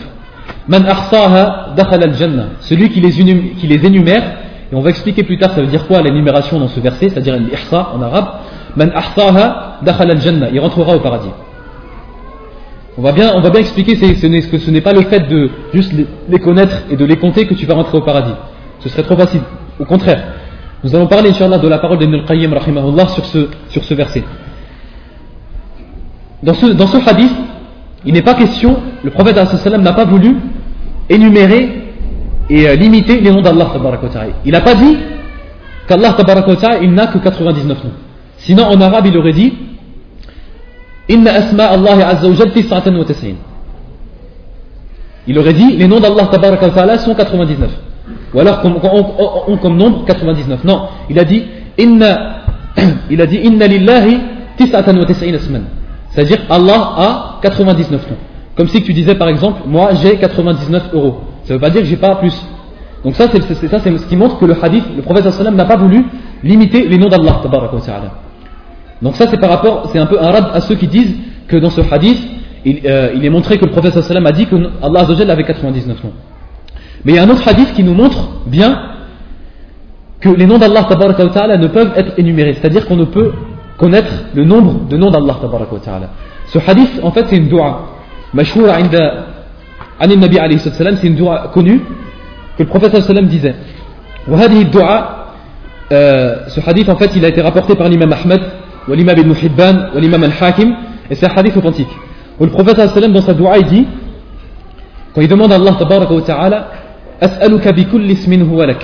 [2.61, 4.23] Celui qui les, qui les énumère,
[4.73, 7.37] et on va expliquer plus tard ça veut dire quoi l'énumération dans ce verset, c'est-à-dire
[7.37, 8.27] l'ihsa en arabe.
[8.77, 8.93] Man.
[10.53, 11.31] Il rentrera au paradis.
[12.97, 15.93] On va bien, on va bien expliquer que ce n'est pas le fait de juste
[16.29, 18.35] les, connaître et de les compter que tu vas rentrer au paradis.
[18.81, 19.41] Ce serait trop facile.
[19.79, 20.23] Au contraire.
[20.83, 22.55] Nous allons parler, inshallah, de la parole d'Ibn al-Qayyim,
[23.09, 24.25] sur ce, sur ce verset.
[26.43, 27.33] Dans ce, dans ce hadith,
[28.05, 30.37] il n'est pas question, le prophète n'a pas voulu
[31.09, 31.81] énumérer
[32.49, 33.73] et euh, limiter les noms d'Allah.
[34.45, 34.97] Il n'a pas dit
[35.87, 36.17] qu'Allah
[36.83, 37.91] il n'a que 99 noms.
[38.39, 39.53] Sinon en arabe il aurait dit
[41.09, 42.35] Inna asma Allah azza wa
[45.27, 46.31] Il aurait dit les noms d'Allah
[46.99, 47.71] sont 99.
[48.33, 48.63] Ou alors
[49.49, 50.65] on, comme nombre 99.
[50.65, 51.45] Non, il a dit
[51.79, 52.37] Inna
[53.11, 54.21] il a dit Inna lillahi
[54.57, 55.07] tis'atan wa
[56.11, 58.17] c'est-à-dire Allah a 99 noms.
[58.57, 61.21] Comme si tu disais par exemple, moi j'ai 99 euros.
[61.45, 62.35] Ça ne veut pas dire que j'ai pas plus.
[63.05, 65.65] Donc ça c'est ça c'est ce qui montre que le hadith, le prophète sallam n'a
[65.65, 66.05] pas voulu
[66.43, 67.41] limiter les noms d'Allah.
[69.01, 71.17] Donc ça c'est par rapport, c'est un peu un rad à ceux qui disent
[71.49, 72.21] que dans ce hadith,
[72.65, 76.13] il, euh, est montré que le prophète sallam a dit que Allah avait 99 noms.
[77.05, 78.79] Mais il y a un autre hadith qui nous montre bien
[80.21, 80.87] que les noms d'Allah
[81.57, 82.55] ne peuvent être énumérés.
[82.61, 83.33] C'est-à-dire qu'on ne peut
[83.81, 85.37] connaître le nombre de noms d'Allah
[86.47, 87.87] Ce hadith, en fait, c'est une dua.
[88.33, 89.27] Mashhoura inda
[90.01, 91.81] عن النبي عليه الصلاة c'est une dua connue
[92.57, 93.55] que le prophète وسلم disait
[94.29, 95.21] وهذه الدعاء
[95.93, 98.41] euh, ce hadith en fait il a été rapporté par l'imam Ahmed
[98.89, 100.75] ou l'imam Ibn Hibban ou l'imam Al-Hakim
[101.11, 101.91] et c'est un hadith authentique
[102.39, 103.87] où le prophète وسلم dans sa dua il dit
[105.15, 106.65] quand il demande à Allah tabaraka wa ta'ala
[107.23, 108.83] أسألك بكل اسم هو لك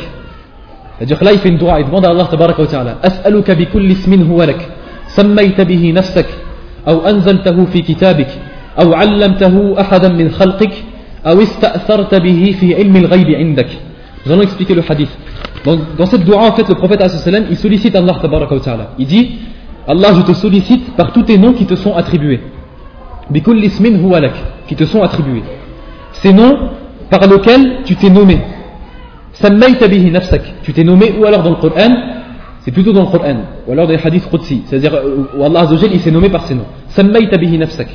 [0.98, 3.90] c'est-à-dire là il fait une dua il demande à Allah tabaraka wa ta'ala أسألك بكل
[3.92, 4.68] اسم هو لك
[5.16, 6.26] سميت به نفسك
[6.88, 8.28] أو أنزلته في كتابك
[8.80, 10.74] أو علمته أحدا من خلقك
[11.26, 13.68] أو استأثرت به في علم الغيب عندك
[14.26, 15.10] Nous allons expliquer le hadith.
[15.64, 17.00] dans, cette dua, en fait, le prophète
[17.48, 18.18] il sollicite Allah.
[18.98, 19.38] Il dit
[19.86, 22.40] Allah, je te sollicite par tous tes noms qui te sont attribués.
[23.30, 24.32] Bikul ismin huwalak,
[24.66, 25.44] qui te sont attribués.
[26.14, 26.70] Ces noms
[27.08, 28.40] par lesquels tu t'es nommé.
[29.34, 31.94] Sammayta nafsak, tu t'es nommé ou alors dans le Coran,
[32.66, 33.36] c'est plutôt dans le Coran,
[33.68, 35.68] ou alors dans les hadiths Qudsi, c'est-à-dire euh, où Allah
[36.00, 36.66] s'est nommé par ses noms.
[37.58, 37.86] Nafsak,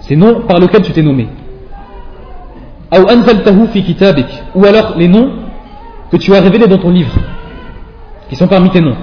[0.00, 1.28] ces noms par lesquels tu t'es nommé.
[2.92, 2.96] Ou
[4.54, 5.30] ou alors les noms
[6.12, 7.14] que tu as révélés dans ton livre,
[8.28, 8.96] qui sont parmi tes noms.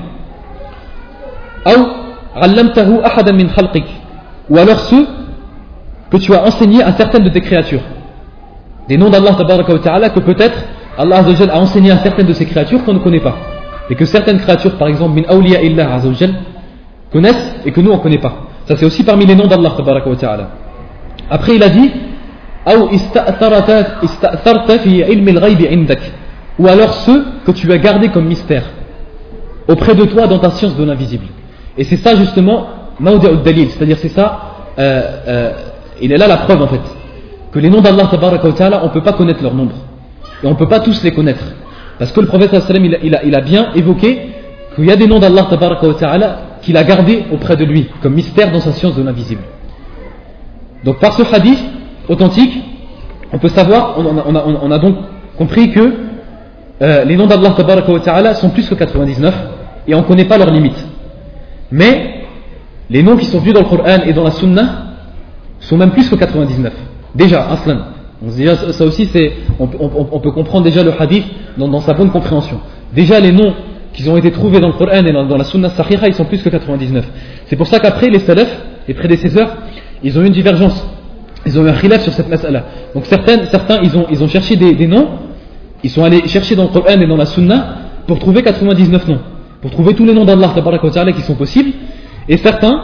[4.47, 5.07] Ou alors ceux
[6.11, 7.81] que tu as enseignés à certaines de tes créatures.
[8.87, 9.35] Des noms d'Allah
[10.13, 10.57] que peut-être
[10.99, 13.52] Allah a enseigné à certaines de ces créatures qu'on ne connaît pas.
[13.89, 15.99] Et que certaines créatures, par exemple, min awliya illah
[17.11, 18.33] connaissent et que nous on ne connaît pas.
[18.65, 19.75] Ça c'est aussi parmi les noms d'Allah
[21.29, 21.91] Après il a dit
[26.59, 28.63] ou alors ceux que tu as gardés comme mystère
[29.67, 31.25] auprès de toi dans ta science de l'invisible.
[31.77, 32.67] Et c'est ça justement,
[32.99, 34.41] dalil, c'est-à-dire c'est ça,
[34.79, 35.51] euh, euh,
[36.01, 36.81] il est là la preuve en fait,
[37.51, 39.75] que les noms d'Allah on ne peut pas connaître leur nombre.
[40.43, 41.43] Et on ne peut pas tous les connaître.
[42.03, 42.51] Parce que le prophète
[43.23, 44.27] il a, bien évoqué
[44.75, 45.47] qu'il y a des noms d'Allah
[46.61, 49.39] qu'il a gardés auprès de lui, comme mystère dans sa science de l'invisible.
[50.83, 51.63] Donc par ce hadith
[52.09, 52.61] authentique,
[53.31, 54.97] on peut savoir, on, on, a, on a, donc
[55.37, 55.93] compris que
[56.81, 59.33] euh, les noms d'Allah sont plus que 99
[59.87, 60.85] et on ne connaît pas leurs limites.
[61.71, 62.25] Mais
[62.89, 64.63] les noms qui sont vus dans le Coran et dans la Sunna
[65.61, 66.73] sont même plus que 99.
[67.15, 67.92] Déjà, aslan.
[68.29, 69.09] Ça aussi,
[69.59, 69.67] on,
[70.19, 71.25] peut comprendre déjà le hadith
[71.57, 72.59] dans, sa bonne compréhension.
[72.93, 73.53] Déjà, les noms
[73.93, 76.41] qui ont été trouvés dans le Coran et dans, la Sunna Sahira, ils sont plus
[76.41, 77.05] que 99.
[77.45, 78.55] C'est pour ça qu'après, les salafs,
[78.87, 79.57] les prédécesseurs,
[80.03, 80.87] ils ont eu une divergence.
[81.45, 82.65] Ils ont eu un khilaf sur cette mas'ala.
[82.93, 85.07] Donc certains, certains ils, ont, ils ont cherché des, noms,
[85.83, 89.19] ils sont allés chercher dans le Coran et dans la Sunna pour trouver 99 noms
[89.63, 90.53] pour trouver tous les noms d'Allah
[91.15, 91.71] qui sont possibles,
[92.27, 92.83] et certains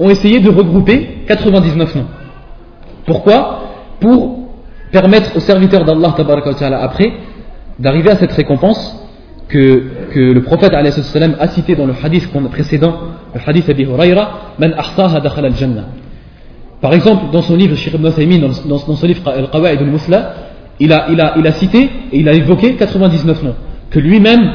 [0.00, 2.06] ont essayé de regrouper 99 noms.
[3.06, 3.60] Pourquoi?
[4.00, 4.45] Pour
[4.92, 6.14] permettre aux serviteurs d'Allah
[6.80, 7.12] après
[7.78, 9.02] d'arriver à cette récompense
[9.48, 12.94] que, que le prophète a cité dans le hadith précédent,
[13.34, 15.84] le hadith Abi Huraira, Man dakhala al-jannah.
[16.80, 18.02] Par exemple, dans son livre, Shir ibn
[18.40, 20.34] dans, dans, son livre Al-Qawa'id al-Musla,
[20.78, 23.54] il a, il, a, il a cité et il a évoqué 99 noms,
[23.90, 24.50] que lui-même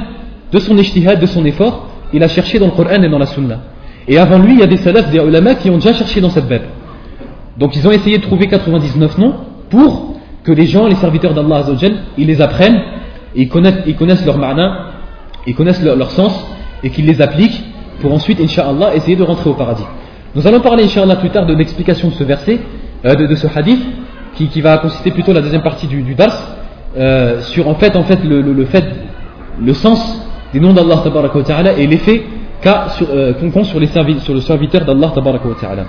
[0.51, 3.25] de son ijtihad, de son effort, il a cherché dans le Coran et dans la
[3.25, 3.59] Sunna.
[4.07, 6.29] Et avant lui, il y a des salafs, des ulama qui ont déjà cherché dans
[6.29, 6.67] cette bête.
[7.57, 9.33] Donc ils ont essayé de trouver 99 noms
[9.69, 11.63] pour que les gens, les serviteurs d'Allah
[12.17, 12.81] ils les apprennent,
[13.35, 14.91] ils connaissent, ils connaissent leur ma'na,
[15.47, 16.45] ils connaissent leur, sens,
[16.83, 17.63] et qu'ils les appliquent
[18.01, 19.85] pour ensuite, Inch'Allah, essayer de rentrer au paradis.
[20.33, 22.59] Nous allons parler, Inch'Allah, plus tard de l'explication de ce verset,
[23.05, 23.81] euh, de, ce hadith,
[24.35, 26.55] qui, va consister plutôt la deuxième partie du, du dars,
[26.97, 28.85] euh, sur en fait, en fait le, fait,
[29.59, 31.03] le sens des noms d'Allah
[31.45, 32.23] ta'ala et l'effet
[32.61, 35.85] qu'a sur, euh, qu'ont sur, les sur le serviteur d'Allah ta'ala.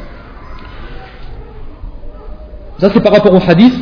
[2.79, 3.75] Ça c'est par rapport au hadith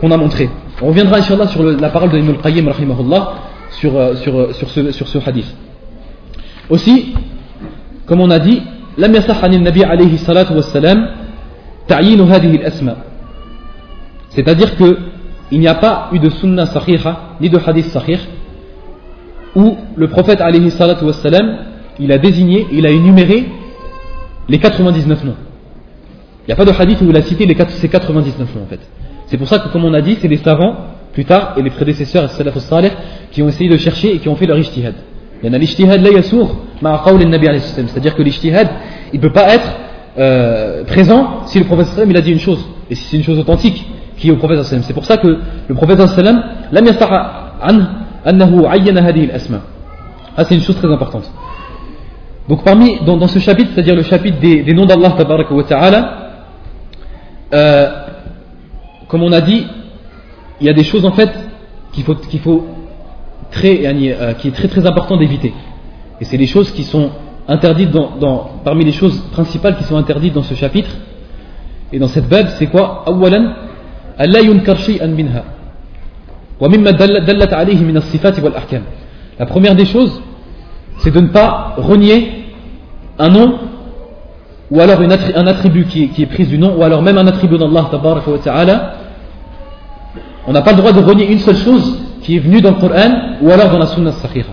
[0.00, 0.48] qu'on a montré.
[0.82, 2.70] On reviendra inshallah sur le, la parole de Ibn al-Qayyim
[3.70, 5.54] sur, euh, sur, euh, sur, ce, sur ce hadith.
[6.68, 7.14] Aussi,
[8.06, 8.62] comme on a dit,
[8.98, 11.08] لم يصح عن النبي عليه الصلاة والسلام
[11.88, 12.96] تعيين هذه الأسماء
[14.30, 14.98] c'est-à-dire que
[15.50, 18.18] il n'y a pas eu de sunnah sahiha ni de hadith sahih
[19.54, 21.58] où le prophète alayhi salatu wassalam,
[21.98, 23.46] il a désigné, il a énuméré
[24.48, 25.34] les 99 noms.
[26.42, 28.66] Il n'y a pas de hadith où il a cité les, ces 99 noms en
[28.66, 28.80] fait.
[29.31, 30.75] c'est pour ça que, comme on a dit, c'est les savants,
[31.13, 32.91] plus tard, et les prédécesseurs, salaf salih,
[33.31, 34.93] qui ont essayé de chercher et qui ont fait leur ijtihad.
[35.41, 38.67] Il y en a l'ijtihad la yasour, ma'aqaoul nabi C'est-à-dire que l'ijtihad,
[39.13, 39.71] il ne peut pas être
[40.19, 43.39] euh, présent si le professeur il a dit une chose, et si c'est une chose
[43.39, 44.83] authentique qui est au prophète sallam.
[44.83, 45.37] C'est pour ça que
[45.69, 47.79] le prophète sallam, lam an,
[48.25, 49.01] annahu ayyana
[49.33, 49.61] asma.
[50.35, 51.31] Ah, c'est une chose très importante.
[52.49, 56.17] Donc parmi, dans, ce chapitre, c'est-à-dire le chapitre des, noms d'Allah tabaraka wa ta'ala,
[57.53, 58.00] euh,
[59.10, 59.66] comme on a dit
[60.60, 61.30] il y a des choses en fait
[61.92, 62.66] qu'il faut, qu'il faut
[63.50, 65.52] très, euh, qui est très très important d'éviter
[66.20, 67.10] et c'est des choses qui sont
[67.48, 70.90] interdites dans, dans, parmi les choses principales qui sont interdites dans ce chapitre
[71.92, 73.56] et dans cette bab c'est quoi أولا
[74.20, 75.44] ألا ينكر شيئا منها
[76.58, 76.68] la
[79.46, 80.22] première des choses,
[80.98, 82.44] c'est de ne pas renier
[83.18, 83.58] un nom
[84.70, 87.90] ou alors un attribut qui est, pris du nom ou alors même un attribut d'Allah
[90.51, 92.75] on n'a pas le droit de renier une seule chose qui est venue dans le
[92.75, 94.49] Coran ou alors dans la Sunna Sahira.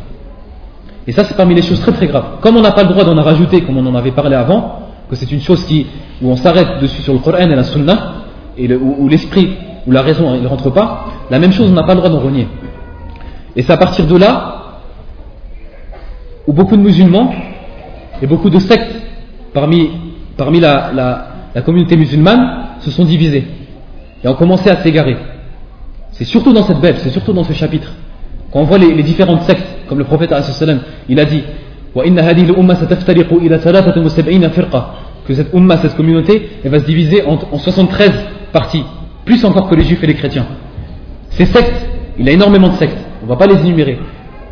[1.09, 2.39] Et ça, c'est parmi les choses très très graves.
[2.41, 4.79] Comme on n'a pas le droit d'en rajouter, comme on en avait parlé avant,
[5.11, 5.87] que c'est une chose qui,
[6.23, 8.13] où on s'arrête dessus sur le Coran et la Sunna,
[8.57, 9.57] et où l'esprit
[9.89, 12.21] où la raison ne rentre pas, la même chose, on n'a pas le droit d'en
[12.21, 12.47] renier.
[13.57, 14.55] Et c'est à partir de là
[16.47, 17.33] où beaucoup de musulmans
[18.23, 18.95] et beaucoup de sectes
[19.53, 19.91] parmi,
[20.61, 21.27] la,
[21.67, 23.49] communauté musulmane se sont divisés
[24.23, 25.17] et ont commencé à s'égarer.
[26.19, 27.93] C'est surtout dans cette bête, c'est surtout dans ce chapitre.
[28.53, 30.35] Quand on voit les, différentes sectes, comme le prophète
[31.09, 31.45] il a dit
[35.27, 38.11] que cette umma, cette communauté, elle va se diviser en, en 73
[38.53, 38.83] parties,
[39.25, 40.47] plus encore que les juifs et les chrétiens.
[41.31, 41.87] Ces sectes,
[42.19, 44.01] il y a énormément de sectes, on ne va pas les énumérer.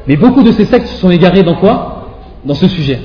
[0.06, 2.10] Mais beaucoup de ces sectes se sont égarés dans quoi?
[2.44, 3.00] Dans ce sujet.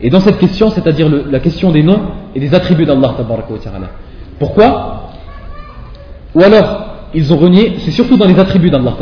[0.00, 2.00] Et dans cette question, c'est-à-dire la question des noms
[2.34, 3.14] et des attributs d'Allah.
[4.38, 5.10] Pourquoi?
[6.34, 8.96] Ou alors, ils ont renié, c'est surtout dans les attributs d'Allah,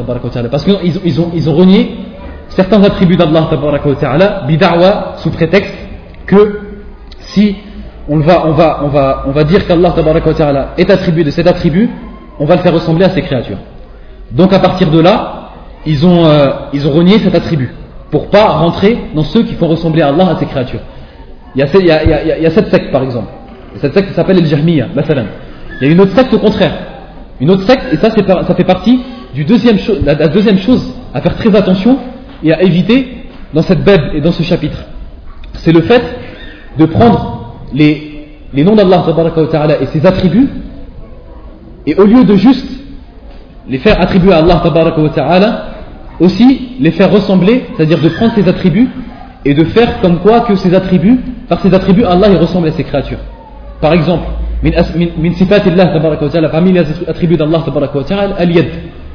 [0.50, 1.96] parce qu'ils ils ont, ils ont renié
[2.48, 3.50] certains attributs d'Allah,
[4.46, 5.74] bida'wa, sous prétexte
[6.26, 6.60] que
[7.20, 7.56] si
[8.08, 9.94] on va, on va, on va, on va dire qu'Allah
[10.76, 11.90] est attribué de cet attribut,
[12.38, 13.58] on va le faire ressembler à ses créatures.
[14.32, 15.50] Donc à partir de là,
[15.86, 17.72] ils ont, euh, ils ont renié cet attribut
[18.10, 20.80] pour pas rentrer dans ceux qui font ressembler Allah à ses créatures.
[21.54, 23.28] Il y a, il y a, il y a, cette secte par exemple.
[23.76, 26.72] Cette secte s'appelle el Jahmiya, Il y a une autre secte au contraire.
[27.40, 29.00] Une autre secte, et ça, ça fait partie
[29.34, 31.98] du deuxième la, la, deuxième chose à faire très attention
[32.42, 34.78] et à éviter dans cette Bible et dans ce chapitre.
[35.54, 36.02] C'est le fait
[36.78, 39.04] de prendre les, noms d'Allah
[39.80, 40.48] et ses attributs
[41.86, 42.68] et au lieu de juste
[43.68, 45.64] les faire attribuer à Allah
[46.20, 48.88] aussi les faire ressembler, c'est-à-dire de prendre ses attributs
[49.44, 52.84] et de faire comme quoi que ces attributs, par ces attributs, Allah ressemble à ses
[52.84, 53.20] créatures.
[53.80, 54.26] Par exemple,
[58.38, 58.66] al-yad,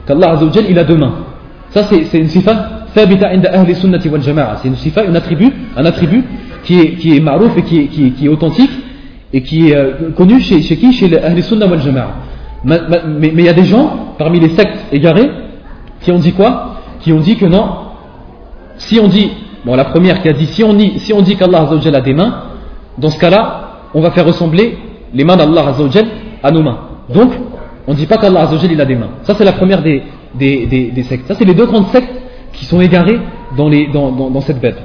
[0.06, 1.14] qu'Allah Azzawajal il a deux mains.
[1.70, 2.70] Ça c'est une sifa
[6.64, 8.72] qui est, et qui authentique
[9.34, 10.94] et qui est euh, connu chez, qui?
[10.94, 11.20] Chez les
[11.82, 12.08] jama'a.
[12.64, 12.80] Mais
[13.34, 15.30] il y a des gens, parmi les sectes égarés,
[16.02, 16.76] qui ont dit quoi?
[17.02, 17.66] Qui ont dit que non,
[18.78, 19.32] si on dit,
[19.66, 22.44] la première qui a dit, si on dit qu'Allah a des mains,
[22.98, 24.78] dans ce cas-là, on va faire ressembler
[25.14, 25.74] les mains d'Allah
[26.44, 26.78] à nos mains.
[27.14, 27.32] Donc,
[27.88, 29.10] on ne dit pas qu'Allah il a des mains.
[29.24, 30.04] Ça c'est la première des,
[30.36, 31.28] des, des, sectes.
[31.28, 32.14] Ça c'est les deux grandes sectes
[32.54, 33.20] qui sont égarées
[33.58, 34.78] dans, les, dans, dans, cette bête.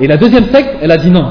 [0.00, 1.24] Et la deuxième secte, elle a dit non.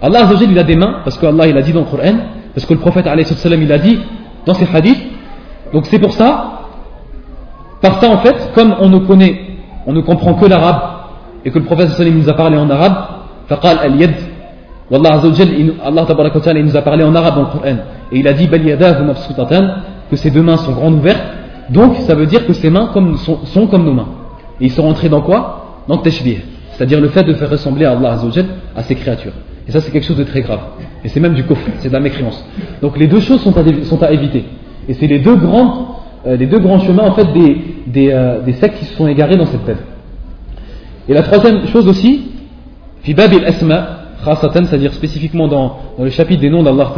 [0.00, 2.14] Allah il a des mains, parce qu'Allah il a dit dans le Coran,
[2.54, 3.98] parce que le prophète il a dit
[4.46, 5.02] dans ses hadiths.
[5.72, 6.60] Donc c'est pour ça,
[7.80, 9.48] par ça en fait, comme on ne connaît
[9.88, 10.80] on ne comprend que l'arabe
[11.46, 12.94] et que le prophète sallam nous a parlé en arabe,
[14.90, 15.48] wallah azawajal,
[15.84, 16.06] Allah
[16.56, 17.76] il nous a parlé en arabe dans le Coran
[18.12, 18.48] et il a dit
[20.10, 21.22] que ses deux mains sont grandes ouvertes,
[21.70, 22.90] donc ça veut dire que ses mains
[23.52, 24.08] sont, comme nos mains.
[24.60, 25.82] Et ils sont rentrés dans quoi?
[25.86, 26.38] Dans le tashbih,
[26.72, 28.46] c'est-à-dire le fait de faire ressembler à Allah azawajal
[28.76, 29.32] à ses créatures.
[29.66, 30.60] Et ça c'est quelque chose de très grave.
[31.04, 32.42] Et c'est même du kufr, c'est de la mécréance.
[32.80, 34.44] Donc les deux choses sont à, éviter.
[34.88, 38.52] Et c'est les deux grands euh, les deux grands chemins en fait des, des, euh,
[38.54, 39.82] sectes qui se sont égarés dans cette thèse.
[41.08, 42.32] Et la troisième chose aussi,
[43.02, 46.90] fi bab al-asma, c'est-à-dire spécifiquement dans, le chapitre des noms d'Allah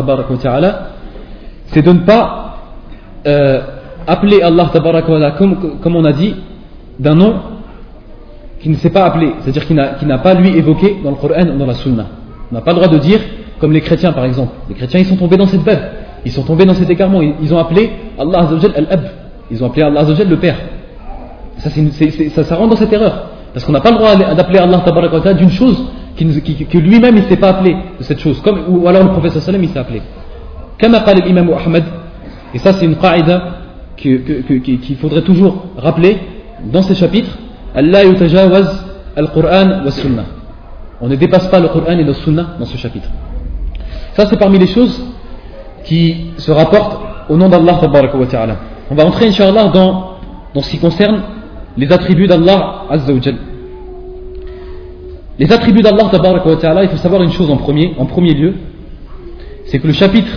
[0.42, 0.88] ta'ala,
[1.66, 2.56] c'est de ne pas
[3.26, 3.60] euh,
[4.06, 6.34] appeler Allah ta'ala comme, on a dit,
[6.98, 7.34] d'un nom
[8.60, 9.74] qui ne s'est pas appelé, c'est-à-dire qui
[10.06, 12.06] n'a pas lui évoqué dans le Coran ou dans la Sunna.
[12.50, 13.20] On n'a pas le droit de dire,
[13.58, 14.52] comme les chrétiens par exemple.
[14.68, 15.80] Les chrétiens ils sont tombés dans cette bête.
[16.24, 17.22] Ils sont tombés dans cet écartement.
[17.22, 19.00] Ils ont appelé Allah Al-Ab.
[19.50, 20.56] Ils ont appelé Allah le Père.
[21.58, 23.30] Ça, ça, ça, rentre dans cette erreur.
[23.52, 24.82] Parce qu'on n'a pas le droit d'appeler Allah
[25.34, 25.82] d'une chose
[26.16, 28.40] qui, qui, que lui-même il ne s'est pas appelé de cette chose.
[28.42, 30.02] Comme, ou alors le prophète sallam il s'est appelé.
[30.80, 31.84] Comme parlé l'imam Ahmed,
[32.54, 33.42] et ça c'est une qaïda
[33.96, 36.18] qu'il faudrait toujours rappeler
[36.72, 37.36] dans ces chapitres,
[37.74, 38.84] Allah yutajawaz
[39.16, 40.24] al-Qur'an wa sunnah.
[41.00, 43.08] On ne dépasse pas le Qur'an et le sunnah dans ce chapitre.
[44.14, 45.02] Ça c'est parmi les choses
[45.84, 47.80] qui se rapporte au nom d'Allah.
[48.90, 50.16] On va entrer, Inch'Allah, dans,
[50.52, 51.22] dans ce qui concerne
[51.76, 52.86] les attributs d'Allah.
[55.40, 56.10] Les attributs d'Allah,
[56.82, 58.54] il faut savoir une chose en premier, en premier lieu
[59.70, 60.32] c'est que le chapitre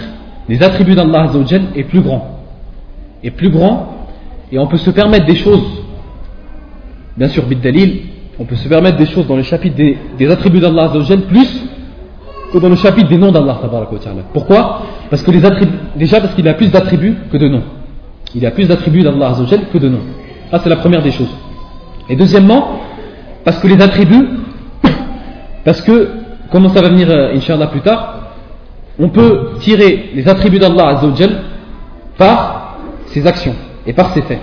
[0.47, 1.29] des attributs d'Allah
[1.75, 2.39] est plus grand.
[3.23, 4.07] Est plus grand,
[4.51, 5.83] et on peut se permettre des choses,
[7.17, 8.01] bien sûr, bid dalil,
[8.37, 10.91] on peut se permettre des choses dans le chapitre des, attributs d'Allah
[11.27, 11.63] plus
[12.51, 13.59] que dans le chapitre des noms d'Allah.
[14.31, 14.83] Pourquoi?
[15.09, 15.41] Parce que les
[15.95, 17.63] déjà parce qu'il a plus d'attributs que de noms.
[18.35, 19.35] Il a plus d'attributs d'Allah
[19.71, 20.03] que de noms.
[20.51, 21.35] Ça c'est la première des choses.
[22.07, 22.79] Et deuxièmement,
[23.43, 24.27] parce que les attributs,
[25.64, 26.08] parce que,
[26.50, 28.18] comme ça va venir, euh, Inch'Allah, plus tard,
[28.98, 31.00] on peut tirer les attributs d'Allah
[32.16, 32.76] par
[33.06, 33.54] ses actions
[33.86, 34.40] et par ses faits.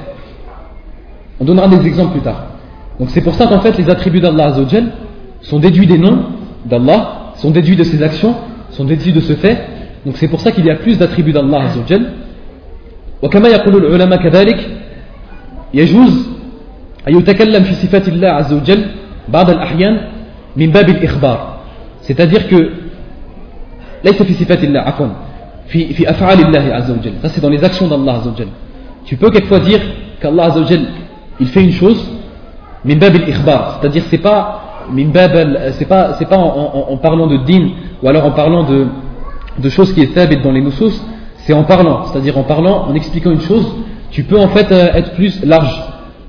[1.40, 2.44] On donnera des exemples plus tard.
[3.00, 4.54] Donc c'est pour ça qu'en fait les attributs d'Allah
[5.42, 6.24] sont déduits des noms
[6.66, 8.36] d'Allah sont déduits de ses actions,
[8.72, 9.58] sont déduits de ce fait.
[10.06, 12.12] Donc c'est pour ça qu'il y a plus d'attributs d'Allah Azzawajal.
[13.22, 14.60] وكما يقول العلماء كذلك
[15.74, 16.30] يجوز
[17.08, 18.86] أن يتكلم في صفات الله عز وجل
[19.30, 20.02] بعض الأحيان
[20.56, 21.60] min bab al-ikhbar.
[22.02, 22.86] C'est-à-dire que
[24.06, 25.08] ليس في صفات الله عفوا
[25.68, 28.48] في في افعال الله عز وجل ça c'est dans les actions d'Allah عز وجل
[29.06, 29.82] tu peux quelquefois dire
[30.22, 30.86] qu'Allah عز وجل
[31.40, 32.02] il fait une chose
[32.86, 35.34] min bab al-ikhbar c'est-à-dire c'est pas min bab
[35.78, 37.70] c'est pas c'est pas en, en, en, parlant de din
[38.02, 38.88] ou alors en parlant de
[39.58, 40.96] de choses qui est faible dans les nusus
[41.38, 43.68] c'est en parlant c'est-à-dire en parlant en expliquant une chose
[44.12, 45.76] tu peux en fait euh, être plus large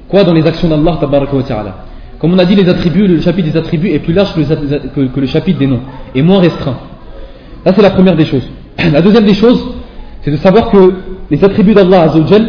[0.09, 1.75] quoi dans les actions d'Allah ta'ala
[2.22, 5.66] comme on a dit le chapitre des attributs est plus large que le, chapitre des
[5.66, 5.80] noms
[6.14, 6.78] et moins restreint
[7.66, 8.48] Là, c'est la première des choses.
[8.92, 9.74] La deuxième des choses,
[10.22, 10.94] c'est de savoir que
[11.30, 12.48] les attributs d'Allah Azzawajal,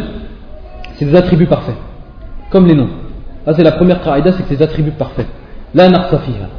[0.95, 1.75] c'est des attributs parfaits.
[2.51, 2.89] Comme les noms.
[3.45, 5.27] Là, c'est la première qaïda, c'est que c'est des attributs parfaits.
[5.73, 6.49] La fiha.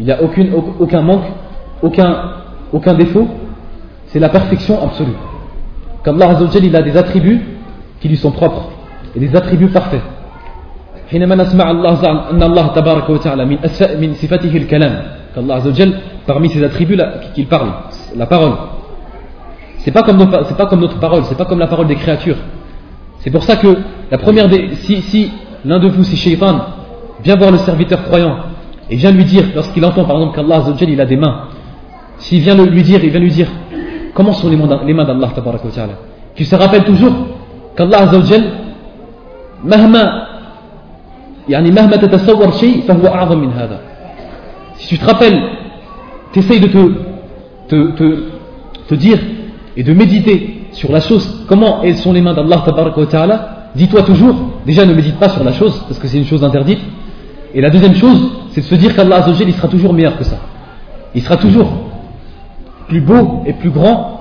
[0.00, 1.24] Il n'y a aucun manque,
[1.82, 2.32] aucun,
[2.72, 3.28] aucun défaut.
[4.06, 5.16] C'est la perfection absolue.
[6.04, 7.42] Qu'Allah Azzawajal, il a des attributs
[8.00, 8.70] qui lui sont propres.
[9.14, 10.02] Et des attributs parfaits.
[11.11, 11.91] حينما نسمع الله
[12.31, 13.57] أن الله تبارك وتعالى من
[14.01, 15.93] من صفاته الكلام qu'Allah Azzawajal
[16.25, 16.97] parmi ses attributs
[17.33, 17.69] qu'il parle,
[18.15, 18.53] la parole.
[19.79, 22.37] C'est pas comme c'est pas comme notre parole, c'est pas comme la parole des créatures.
[23.19, 23.77] C'est pour ça que
[24.09, 25.31] la première des, si, si
[25.65, 26.61] l'un de vous, si Shaitan,
[27.23, 28.37] vient voir le serviteur croyant
[28.89, 31.47] et vient lui dire, lorsqu'il entend par exemple qu'Allah il a des mains,
[32.17, 33.47] s'il vient lui dire, il vient lui dire,
[34.13, 35.33] comment sont les mains d'Allah
[36.35, 37.13] Tu se rappelles toujours
[37.75, 38.43] qu'Allah Azzawajal,
[39.63, 40.27] mahma,
[44.76, 45.42] si tu te rappelles
[46.32, 46.68] tu essayes de
[47.68, 47.76] te,
[48.88, 49.18] te, dire
[49.76, 54.36] et de méditer sur la chose, comment elles sont les mains d'Allah dis-toi toujours,
[54.66, 56.80] déjà ne médite pas sur la chose, parce que c'est une chose interdite.
[57.54, 60.38] Et la deuxième chose, c'est de se dire qu'Allah il sera toujours meilleur que ça.
[61.14, 61.70] Il sera toujours
[62.88, 64.20] plus beau et plus grand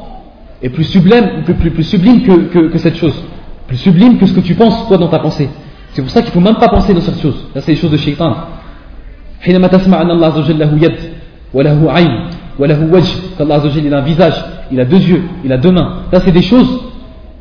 [0.62, 3.16] et plus sublime, plus, sublime que, cette chose.
[3.68, 5.50] Plus sublime que ce que tu penses, toi, dans ta pensée.
[5.93, 7.47] C'est pour ça qu'il ne faut même pas penser dans cette chose.
[7.55, 8.35] Là, c'est les choses de shaitan.
[11.55, 12.13] وله عين
[12.59, 16.03] وله وجه qu'Allah il a un visage il a deux yeux il a deux mains
[16.13, 16.81] là c'est des choses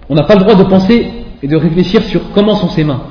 [0.09, 1.07] on n'a pas le droit de penser
[1.41, 3.01] et de réfléchir sur comment sont ses mains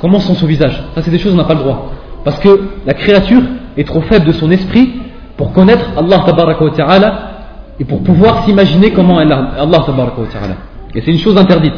[0.00, 1.92] comment sont son visage ça c'est des choses on n'a pas le droit
[2.24, 3.42] parce que la créature
[3.76, 4.90] est trop faible de son esprit
[5.36, 7.30] pour connaître Allah wa ta'ala
[7.78, 10.56] et pour pouvoir s'imaginer comment elle a Allah wa ta'ala
[10.94, 11.74] et c'est une chose interdite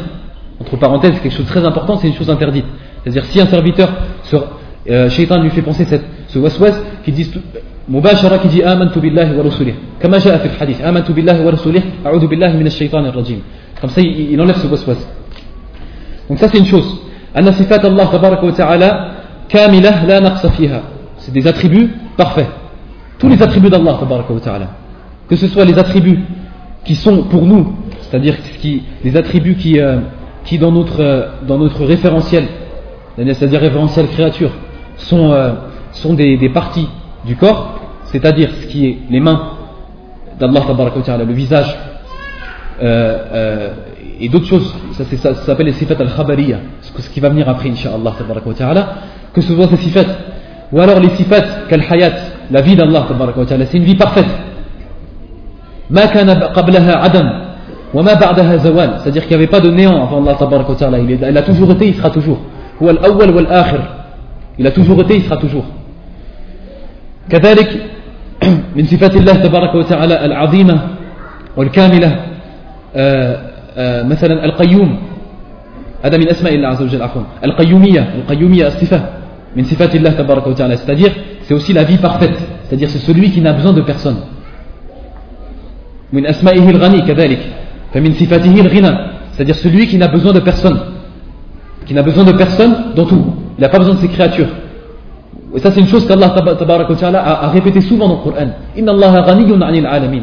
[0.59, 2.65] entre parenthèses quelque chose de très important c'est une chose interdite
[3.07, 3.91] c'est à dire si un serviteur
[4.23, 4.47] sur,
[4.89, 6.73] euh, shaitan lui fait penser cette, ce waswas
[7.03, 7.29] qui dit
[7.89, 12.67] مباشرة كي آمنت بالله ورسوله كما جاء في الحديث آمنت بالله ورسوله أعوذ بالله من
[12.67, 13.41] الشيطان الرجيم
[13.81, 14.95] comme ça il enlève ce waswas
[16.29, 16.99] donc ça c'est une chose
[17.37, 19.11] أن صفات الله تبارك وتعالى
[19.49, 20.81] كاملة لا نقص فيها
[21.17, 22.47] c'est des attributs parfaits
[23.19, 24.67] tous les attributs d'Allah تبارك وتعالى
[25.29, 26.19] que ce soit les attributs
[26.85, 29.97] qui sont pour nous c'est-à-dire qui, les attributs qui, euh,
[30.45, 32.45] qui dans, notre, euh, dans notre référentiel
[33.26, 34.50] c'est-à-dire référentiel créature,
[34.96, 35.52] sont, euh,
[35.92, 36.88] sont des, parties
[37.24, 39.52] du corps, c'est-à-dire ce qui est les mains
[40.38, 40.62] d'Allah,
[41.18, 41.76] le visage,
[42.80, 43.70] euh, euh,
[44.20, 44.74] et d'autres choses.
[44.92, 48.14] Ça, s'appelle les sifat al-khabariya, ce qui va venir après, Inch'Allah,
[49.32, 50.04] que ce soit ces sifat.
[50.70, 51.42] Ou alors les sifat,
[52.50, 53.06] la vie d'Allah,
[53.48, 54.26] c'est une vie parfaite.
[59.02, 62.10] C'est-à-dire qu'il n'y avait pas de néant avant Allah, il a toujours été, il sera
[62.10, 62.38] toujours.
[62.82, 63.80] هو الأول والآخر.
[64.58, 65.64] Il a toujours été il sera toujours.
[67.30, 67.68] كذلك
[68.76, 70.80] من صفات الله تبارك وتعالى العظيمة
[71.56, 72.20] والكاملة
[74.04, 74.98] مثلا القيوم.
[76.04, 77.22] هذا من أسماء الله عز وجل عفوا.
[77.44, 79.00] القيومية القيومية الصفة
[79.56, 80.76] من صفات الله تبارك وتعالى.
[80.76, 81.12] C'est-à-dire
[81.42, 82.38] c'est aussi la vie parfaite.
[82.64, 84.16] C'est-à-dire c'est celui qui n'a besoin de personne.
[86.12, 87.38] من أسمائه الغني كذلك
[87.94, 88.98] فمن صفاته الغنى.
[89.32, 90.80] C'est-à-dire celui qui n'a besoin de personne.
[91.88, 93.24] Qui n'a besoin de personne dans tout
[93.58, 94.46] il n'a pas besoin de ses créatures
[95.54, 98.48] Et ça, c'est une chose qu'Allah a, a répété souvent dans le Coran.
[98.76, 100.22] Inna Allah ghaniyun anil alamin.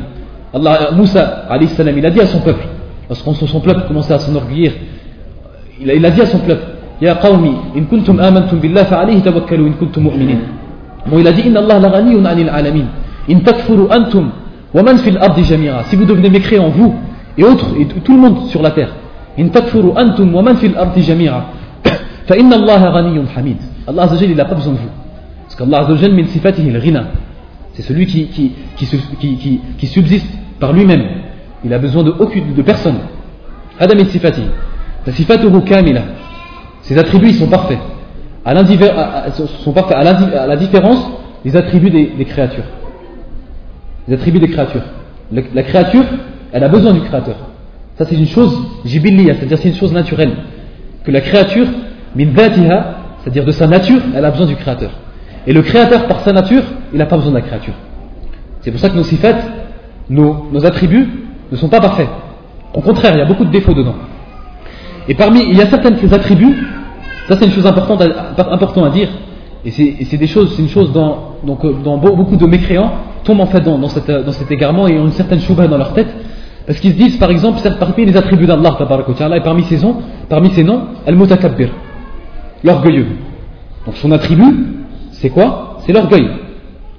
[0.53, 2.65] Allah, Moussa, salam, il a dit à son peuple,
[3.09, 4.71] lorsqu'on son peuple commençait à s'enorgueillir,
[5.81, 6.63] il, a dit à son peuple,
[7.01, 10.37] Ya qawmi, in kuntum amantum billah fa'alayhi tawakkalu in kuntum mu'minin.
[11.07, 12.85] Bon, il a dit, Inna Allah la ghaniyun anil alamin.
[13.27, 14.29] In takfuru antum
[14.73, 15.83] wa man fil ardi jami'a.
[15.89, 16.95] Si vous devenez mécréants, vous
[17.37, 18.93] et autres, et tout le monde sur la terre.
[19.37, 21.45] Antum wa man fil ardi jami'a.
[22.27, 23.57] Fa inna Allah ghaniyun hamid.
[23.87, 24.89] Allah il n'a pas besoin de vous.
[25.43, 27.05] Parce qu'Allah min sifatihi al
[27.73, 28.51] C'est celui qui, qui,
[29.77, 30.27] qui, subsiste
[30.59, 31.03] par lui-même.
[31.63, 32.97] Il a besoin de, aucune, de personne.
[33.79, 34.47] Adam min sifatihi.
[35.07, 36.01] Sifatuhu kamila.
[36.81, 37.79] Ses attributs ils sont parfaits.
[38.43, 38.53] À,
[39.63, 41.09] sont parfaits à, la, différence
[41.43, 42.63] des attributs des, créatures.
[44.07, 44.83] Les attributs des créatures.
[45.31, 46.05] La, créature,
[46.53, 47.35] elle a besoin du créateur.
[47.97, 50.33] Ça c'est une chose jibiliya, c'est-à-dire c'est une chose naturelle.
[51.03, 51.67] Que la créature,
[52.15, 52.25] min
[53.23, 54.91] c'est-à-dire de sa nature, elle a besoin du créateur.
[55.47, 57.73] Et le créateur, par sa nature, il n'a pas besoin de la créature.
[58.61, 59.35] C'est pour ça que nos sifat,
[60.09, 61.07] nos, nos attributs,
[61.51, 62.09] ne sont pas parfaits.
[62.73, 63.95] Au contraire, il y a beaucoup de défauts dedans.
[65.07, 66.55] Et parmi, il y a certains ces attributs,
[67.27, 69.09] ça c'est une chose importante à, dire,
[69.63, 72.91] et c'est des choses, c'est une chose dans, euh, beaucoup de mécréants
[73.23, 75.93] tombent en fait dans, cette, dans cet égarement et ont une certaine chouba dans leur
[75.93, 76.13] tête,
[76.65, 78.77] parce qu'ils se disent par exemple, parmi les attributs d'Allah,
[79.35, 79.97] et parmi ses noms,
[80.29, 81.69] parmi ses noms, al-mutakabbir,
[82.63, 83.07] l'orgueilleux.
[83.85, 84.55] Donc son attribut,
[85.11, 85.77] c'est quoi?
[85.85, 86.27] C'est l'orgueil,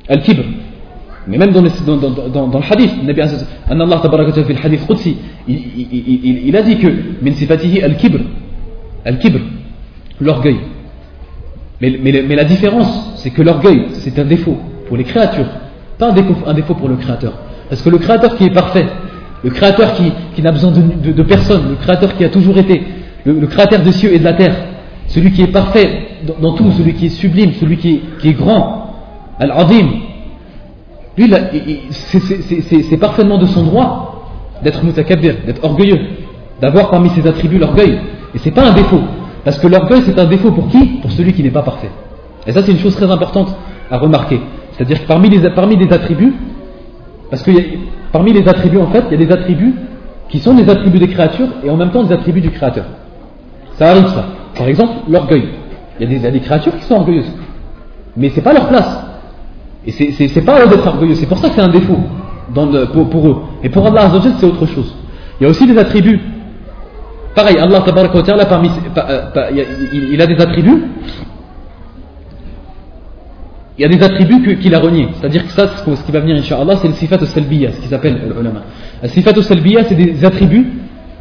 [0.08, 0.44] al-kibr.
[1.28, 2.92] Mais même dans, le hadith,
[3.68, 3.84] Allah
[4.48, 5.16] le hadith Qudsi,
[5.48, 6.86] il, il, il, il, a dit que
[7.20, 8.20] min sifatihi al-kibr,
[9.04, 9.40] al-kibr,
[10.20, 10.58] l'orgueil.
[11.80, 14.56] Mais, la différence, c'est que l'orgueil, c'est un défaut
[14.86, 15.48] pour les créatures,
[15.98, 17.32] pas un défaut, pour le créateur.
[17.68, 18.86] Parce que le créateur qui est parfait,
[19.44, 19.94] le créateur
[20.34, 22.82] qui, n'a besoin de, personne, le créateur qui a toujours été,
[23.24, 24.54] le, créateur des cieux et de la terre,
[25.08, 26.08] celui qui est parfait
[26.40, 28.94] dans, tout, celui qui est sublime, celui qui est, grand,
[29.38, 29.88] al-adim,
[31.16, 31.32] lui,
[31.90, 34.16] c'est parfaitement de son droit
[34.62, 36.00] d'être mutakabbir, d'être orgueilleux,
[36.60, 37.98] d'avoir parmi ses attributs l'orgueil.
[38.34, 39.00] Et c'est pas un défaut.
[39.44, 40.84] Parce que l'orgueil, c'est un défaut pour qui?
[41.00, 41.90] Pour celui qui n'est pas parfait.
[42.46, 43.54] Et ça, c'est une chose très importante
[43.90, 44.40] à remarquer.
[44.72, 46.34] C'est-à-dire que parmi les, parmi les attributs,
[47.30, 47.50] parce que
[48.12, 49.74] parmi les attributs, en fait, il y a des attributs
[50.28, 52.84] qui sont des attributs des créatures et en même temps des attributs du créateur.
[53.74, 54.24] Ça arrive, ça.
[54.56, 55.48] Par exemple, l'orgueil.
[56.00, 57.32] Il, y a des créatures qui sont orgueilleuses.
[58.16, 59.04] Mais c'est pas leur place.
[59.86, 61.98] Et c'est pas eux d'être orgueilleux, c'est pour ça que c'est un défaut
[62.52, 63.36] pour, eux.
[63.62, 64.94] Et pour Allah c'est autre chose.
[65.40, 66.20] Il y a aussi des attributs.
[67.34, 69.20] Pareil, Allah Ta'ala, parmi, euh,
[69.92, 70.84] il, a des attributs.
[73.78, 75.08] Il y a des attributs qu'il a reniés.
[75.20, 78.18] C'est-à-dire que ça, ce qui va venir, Inch'Allah, c'est le sifat al-salbiya, ce qui s'appelle
[78.34, 78.62] l'ulama.
[79.02, 80.66] Le sifat al-salbiya, c'est des attributs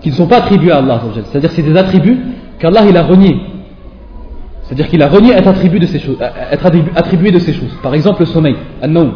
[0.02, 1.02] qui ne sont pas attribués à Allah.
[1.32, 2.18] C'est-à-dire c'est des attributs
[2.60, 3.38] qu'Allah il a reniés
[4.66, 6.18] c'est-à-dire qu'il a renié être attribué de ces choses,
[6.52, 7.78] être attribué de ces choses.
[7.84, 9.14] Par exemple, le sommeil, al-naum,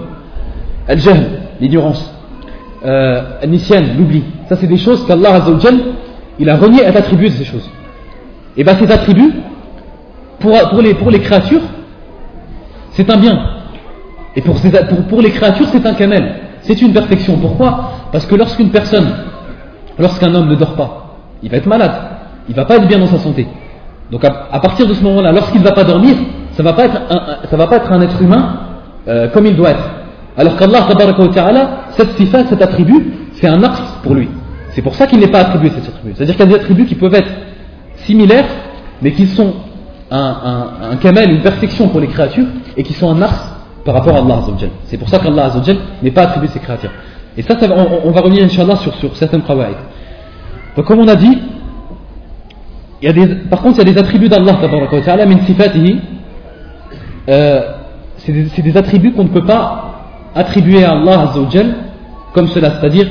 [0.88, 1.26] al-jahl,
[1.60, 2.14] l'ignorance,
[2.86, 3.22] euh,
[3.98, 4.24] l'oubli.
[4.48, 5.42] Ça, c'est des choses qu'Allah
[6.38, 7.68] il a renié être attribué de ces choses.
[8.56, 9.34] Et bien, ces attributs,
[10.40, 11.62] pour les créatures,
[12.92, 13.40] c'est un bien.
[14.36, 16.36] Et pour, les créatures, c'est un camel.
[16.62, 17.38] C'est une perfection.
[17.38, 17.92] Pourquoi?
[18.12, 19.08] Parce que lorsqu'une personne,
[19.98, 21.94] lorsqu'un homme ne dort pas, il va être malade.
[22.48, 23.48] Il va pas être bien dans sa santé.
[24.12, 26.16] Donc à, partir de ce moment-là, lorsqu'il ne va pas dormir,
[26.52, 28.60] ça ne va, pas être un, va pas être un être humain
[29.08, 29.90] euh, comme il doit être.
[30.38, 34.30] Alors qu'Allah, cette sifa, cet attribut, c'est un axe pour lui.
[34.70, 36.14] C'est pour ça qu'il n'est pas attribué cet attribut.
[36.16, 37.32] C'est-à-dire qu'il y a des attributs qui peuvent être
[37.98, 38.46] similaires,
[39.02, 39.54] mais qui sont
[40.12, 43.44] un, un, camel, une perfection pour les créatures, et qui sont un axe
[43.86, 44.42] par rapport à Allah
[44.86, 45.52] C'est pour ça qu'Allah
[46.02, 46.92] n'est pas attribué ces créatures.
[47.38, 47.56] Et ça,
[48.04, 49.62] on, va revenir, Inch'Allah, sur, sur certaines travaux.
[50.76, 51.38] Donc comme on a dit,
[53.50, 54.58] par contre, il y a des attributs d'Allah,
[57.30, 57.62] euh,
[58.18, 59.94] c'est des, des, attributs qu'on ne peut pas
[60.36, 61.32] attribuer à Allah
[62.34, 63.08] comme cela, c'est-à-dire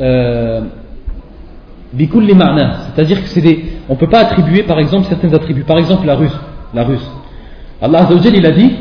[0.00, 0.62] euh,
[1.98, 5.64] c'est-à-dire que c'est des, on ne peut pas attribuer par exemple certains attributs.
[5.64, 6.38] Par exemple la ruse.
[6.74, 7.08] La ruse.
[7.80, 8.72] Allah il a dit,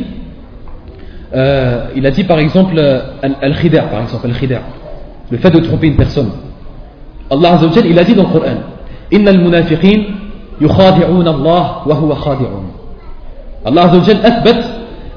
[1.34, 3.02] euh, il a dit par exemple euh,
[3.42, 4.62] al-khidar, par exemple al-khidar,
[5.30, 6.32] le fait de tromper une personne.
[7.30, 8.58] Allah il a dit dans le Coran,
[9.12, 10.04] Inna al-munafiqin
[10.62, 12.64] yukhadi'un Allah wa huwa khadi'un.
[13.66, 14.64] Allah athbat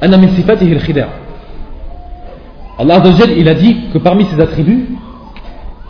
[0.00, 1.08] anna min sifatihi al-khidar.
[2.80, 3.02] Allah
[3.36, 4.88] il a dit que parmi ses attributs,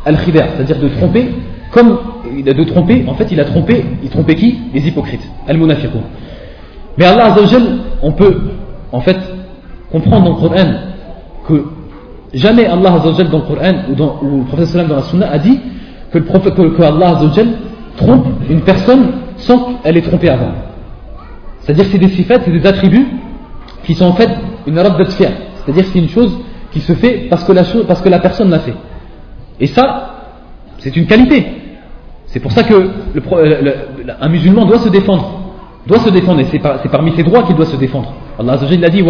[0.05, 1.31] al-khidar, c'est-à-dire de tromper,
[1.73, 1.99] comme
[2.37, 4.59] il a de tromper en fait il a trompé il trompait qui?
[4.75, 6.01] Les hypocrites al-munafiqun
[6.97, 7.62] mais Allah Azza wa Jal
[8.03, 8.41] on peut
[8.93, 9.19] en fait
[9.91, 10.73] comprendre dans le Coran
[11.47, 11.64] que
[12.35, 15.03] jamais Allah Azza wa Jal dans le Coran ou, dans, ou le prophète dans la
[15.03, 15.59] Sunna a dit
[16.12, 17.21] que, le prophète, que, que Allah
[17.97, 20.53] trompe une personne sans qu'elle ait trompé avant.
[21.61, 23.07] C'est-à-dire que c'est des sifat, c'est des attributs
[23.85, 24.31] qui sont en fait
[24.66, 25.33] une robe fière.
[25.57, 26.39] C'est-à-dire que c'est une chose
[26.73, 28.75] qui se fait parce que la personne l'a fait.
[29.61, 30.14] Et ça,
[30.79, 31.47] c'est une qualité.
[32.29, 32.74] C'est pour ça que
[33.14, 33.22] le,
[34.20, 35.41] un musulman doit se défendre.
[35.87, 38.12] Doit se défendre, et c'est, par, parmi ses droits qu'il doit se défendre.
[38.39, 39.03] Allah l'a dit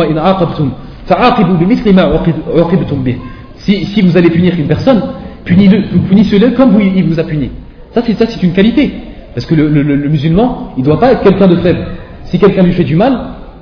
[3.56, 5.02] si, si vous allez punir une personne,
[5.44, 7.50] punissez-le comme vous, il vous a puni.
[7.92, 8.92] Ça, c'est, une qualité.
[9.34, 11.86] Parce que le, musulman, il ne doit pas être quelqu'un de faible.
[12.24, 13.18] Si quelqu'un lui fait du mal,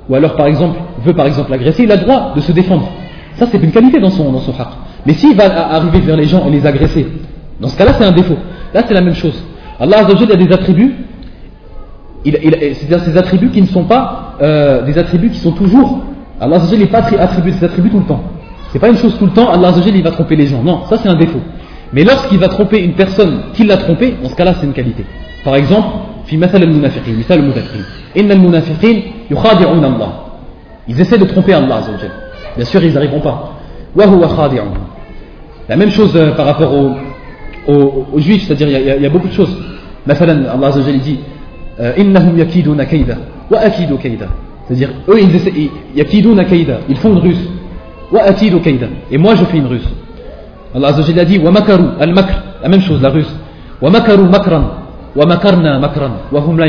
[0.09, 2.89] ou alors par exemple veut par exemple l'agresser, il a le droit de se défendre.
[3.35, 4.53] Ça c'est une qualité dans son, dans son.
[5.05, 7.07] Mais s'il va arriver vers les gens et les agresser,
[7.59, 8.37] dans ce cas-là c'est un défaut.
[8.73, 9.43] Là, c'est la même chose.
[9.79, 10.95] Allah a des attributs,
[12.25, 16.01] c'est-à-dire ces attributs qui ne sont pas euh, des attributs qui sont toujours.
[16.39, 18.23] Allah Azzawajal n'est pas attribué des attributs tout le temps.
[18.71, 20.63] C'est pas une chose tout le temps, Allah Azzawajal il va tromper les gens.
[20.63, 21.41] Non, ça c'est un défaut.
[21.93, 25.05] Mais lorsqu'il va tromper une personne qui l'a trompé, dans ce cas-là, c'est une qualité.
[25.43, 25.87] Par exemple,
[30.89, 31.81] Ils essaient de tromper Allah
[32.55, 33.53] Bien sûr, ils n'arriveront pas.
[35.69, 36.91] La même chose euh, par rapport au,
[37.67, 39.55] aux, juifs, c'est-à-dire il y, a beaucoup de choses.
[40.09, 41.19] Allah Azzawajal dit
[41.79, 43.17] euh, Innahum yakiduna kaida
[43.51, 44.27] wa akidu kaida.
[44.67, 45.53] C'est-à-dire, eux, ils essaient,
[45.95, 47.49] yakiduna kaida, ils font une ruse.
[48.11, 48.87] Wa akidu kaida.
[49.11, 49.87] Et moi, je fais une ruse.
[50.75, 53.33] Allah Azzawajal a dit Wa makaru, al-makr, la même chose, la ruse.
[53.81, 54.63] Wa makaru makran,
[55.15, 56.67] wa makarna makran, wa hum la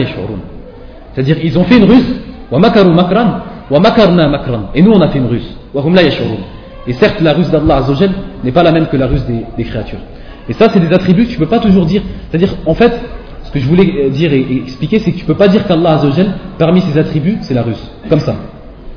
[1.14, 2.14] C'est-à-dire, ils ont fait une ruse,
[2.50, 3.40] wa makaru makran,
[3.70, 4.60] wa makarna makran.
[4.74, 5.56] Et nous, on a fait une ruse.
[5.74, 8.10] Wa hum la Et certes, la ruse d'Allah Azzawajal
[8.44, 9.98] n'est pas la même que la ruse des, des créatures.
[10.49, 12.01] Et ça, c'est des attributs que tu ne peux pas toujours dire.
[12.29, 12.93] C'est-à-dire, en fait,
[13.43, 15.65] ce que je voulais euh, dire et, expliquer, c'est que tu ne peux pas dire
[15.65, 17.91] qu'Allah Azzawajal, parmi ses attributs, c'est la ruse.
[18.09, 18.35] Comme ça.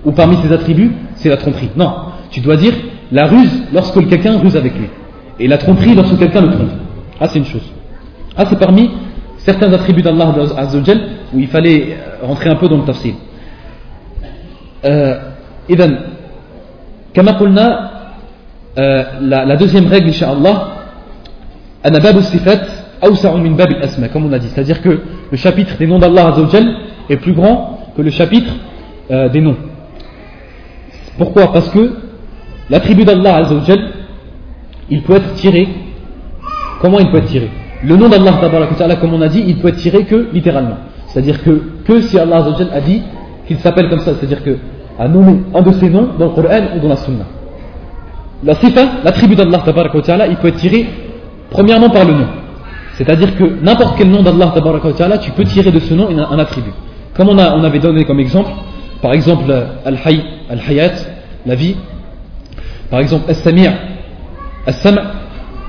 [0.05, 1.71] Ou parmi ses attributs, c'est la tromperie.
[1.77, 1.93] Non.
[2.31, 2.75] Tu dois dire
[3.13, 4.89] la ruse lorsque quelqu'un ruse avec lui.
[5.39, 6.71] Et la tromperie lorsque quelqu'un le trompe.
[7.21, 7.73] Ah, c'est une chose.
[8.37, 8.91] Ah, c'est parmi
[9.39, 11.01] certains attributs d'Allah Azzawajal
[11.33, 13.15] où il fallait euh, rentrer un peu dans le tafsir.
[15.71, 15.99] إذن
[17.15, 17.91] كما قلنا
[18.77, 20.59] la, la deuxième règle إن
[24.12, 24.48] comme on a dit.
[24.50, 25.02] C'est-à-dire que
[25.32, 26.36] le chapitre des noms d'Allah
[27.10, 28.54] est plus grand que le chapitre
[29.10, 29.58] euh, des noms.
[31.18, 31.52] Pourquoi?
[31.52, 31.94] Parce que
[32.70, 33.42] l'attribut d'Allah
[34.90, 35.68] il peut être tiré.
[36.82, 37.50] Comment il peut être tiré?
[37.84, 38.40] Le nom d'Allah,
[39.00, 40.78] comme on a dit, il peut être tiré que littéralement.
[41.08, 43.02] C'est-à-dire que, que si Allah a dit
[43.48, 44.58] qu'il s'appelle comme ça, c'est-à-dire que
[45.00, 47.26] a nommé un de ses noms dans le Coran ou dans la Sunna.
[48.44, 49.64] La sifa, l'attribut d'Allah,
[50.30, 50.86] il peut être tiré
[51.52, 52.28] premièrement par le nom.
[52.94, 54.54] C'est-à-dire que n'importe quel nom d'Allah,
[55.22, 56.74] tu peux tirer de ce nom un attribut.
[57.16, 58.52] Comme on, a, on avait donné comme exemple,
[59.02, 59.52] par exemple,
[59.86, 60.94] Al-Hayy, Al-Hayat,
[61.46, 61.76] la vie.
[62.90, 63.68] Par exemple, As-Sami'
[64.68, 65.00] As-Sam'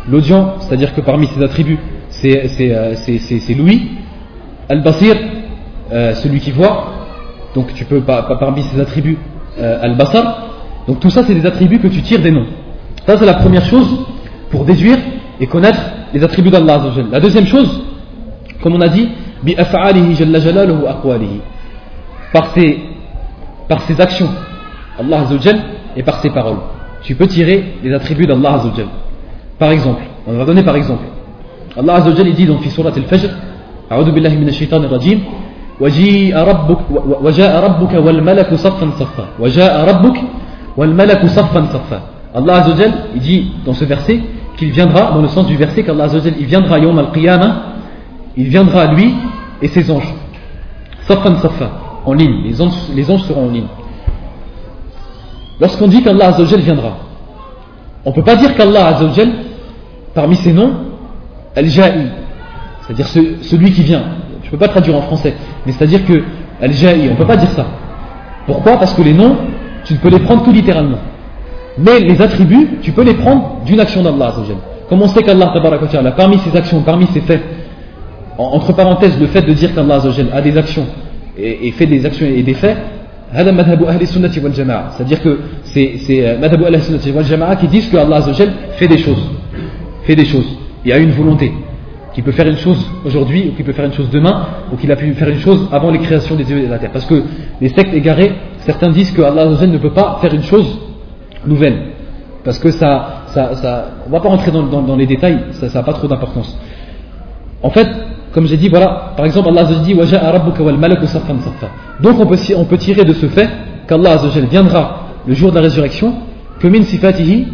[0.09, 1.79] l'audient, c'est-à-dire que parmi ses attributs,
[2.11, 2.95] c'est euh,
[3.57, 3.91] Louis.
[4.69, 5.17] Al-Basir,
[5.93, 6.93] euh, celui qui voit.
[7.55, 9.19] Donc tu peux, parmi ses attributs,
[9.59, 10.49] euh, Al-Basar.
[10.87, 12.47] Donc tout ça, c'est des attributs que tu tires des noms.
[13.07, 13.89] Ça, c'est la première chose
[14.51, 14.99] pour déduire
[15.42, 15.80] et connaître
[16.14, 16.82] les attributs d'Allah
[17.12, 17.82] La deuxième chose,
[18.62, 19.10] comme on a dit,
[22.34, 22.80] par ses,
[23.68, 24.30] par ses actions,
[25.00, 25.26] Allah
[25.96, 26.58] et par ses paroles.
[27.04, 28.62] Tu peux tirer les attributs d'Allah
[29.60, 31.04] Par exemple, on va donner par exemple.
[31.78, 33.30] Allah Azzawajal il dit dans Surat al-Fajr,
[33.92, 35.20] أعوذ بالله من الشيطان الرجيم
[35.80, 36.80] وجاء ربك
[37.24, 40.18] وجاء ربك والملك صفا صفا وجاء ربك
[40.78, 42.00] والملك صفا صفا
[42.36, 44.20] Allah Azzawajal il dit dans ce verset
[44.57, 46.07] qu'il viendra, dans le sens du verset qu'Allah
[46.39, 47.63] il viendra Yom al-Qiyamah,
[48.37, 49.15] il viendra lui
[49.61, 50.15] et ses anges.
[51.03, 51.71] Safan Safa,
[52.05, 53.67] en ligne, les anges, les anges seront en ligne.
[55.61, 56.97] Lorsqu'on dit qu'Allah viendra,
[58.05, 58.99] on ne peut pas dire qu'Allah
[60.15, 60.73] parmi ses noms,
[61.55, 62.07] Al-Ja'i,
[62.83, 64.03] c'est-à-dire celui qui vient.
[64.43, 65.35] Je ne peux pas traduire en français,
[65.65, 66.23] mais c'est-à-dire que
[66.61, 67.67] Al-Ja'i, on ne peut pas dire ça.
[68.47, 68.77] Pourquoi?
[68.77, 69.37] Parce que les noms,
[69.85, 70.99] tu ne peux les prendre tout littéralement.
[71.79, 74.35] Mais les attributs, tu peux les prendre d'une action d'Allah.
[74.89, 75.55] Comme on sait qu'Allah,
[76.17, 77.43] parmi ses actions, parmi ses faits,
[78.39, 80.01] entre parenthèses, le fait de dire qu'Allah
[80.33, 80.87] a des actions
[81.39, 82.77] et, fait des actions et des faits,
[83.35, 86.79] c'est-à-dire que c'est madhabu al
[87.59, 88.21] qui disent que Allah
[88.77, 89.31] fait des choses,
[90.03, 90.59] fait des choses.
[90.85, 91.53] Y a une volonté
[92.13, 94.93] qui peut faire une chose aujourd'hui ou qui peut faire une chose demain ou qu'il
[94.93, 96.91] a pu faire une chose avant les créations des dieux et de la terre.
[96.93, 97.23] Parce que
[97.61, 100.79] les sectes égarés, certains disent que Allah ne peut pas faire une chose
[101.47, 101.93] nouvelle.
[102.45, 105.93] Parce que ça, ça, ça on va pas rentrer dans, les détails, ça n'a pas
[105.93, 106.59] trop d'importance.
[107.63, 107.89] En fait,
[108.33, 109.95] comme j'ai dit, voilà, par exemple, Allah dit
[112.01, 113.49] Donc on peut, on peut tirer de ce fait
[113.87, 114.21] qu'Allah
[114.51, 116.15] viendra le jour de la résurrection
[116.59, 117.49] que min sifatihi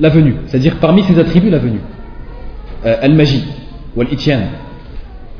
[0.00, 1.80] la venue, c'est-à-dire parmi ses attributs la venue.
[2.86, 3.44] Euh, al-maji,
[3.96, 4.38] ou al-ityan.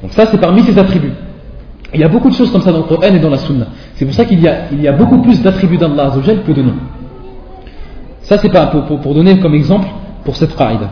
[0.03, 1.13] Donc ça c'est parmi ses attributs.
[1.95, 3.67] Il y a beaucoup de choses comme ça dans le Coran et dans la Sunna.
[3.95, 6.13] C'est pour ça qu'il y, y a beaucoup plus d'attributs d'Allah
[6.47, 6.75] que de noms.
[8.28, 9.88] Ça, c'est pas pour, pour, pour, donner comme exemple
[10.24, 10.90] pour cette qaïda.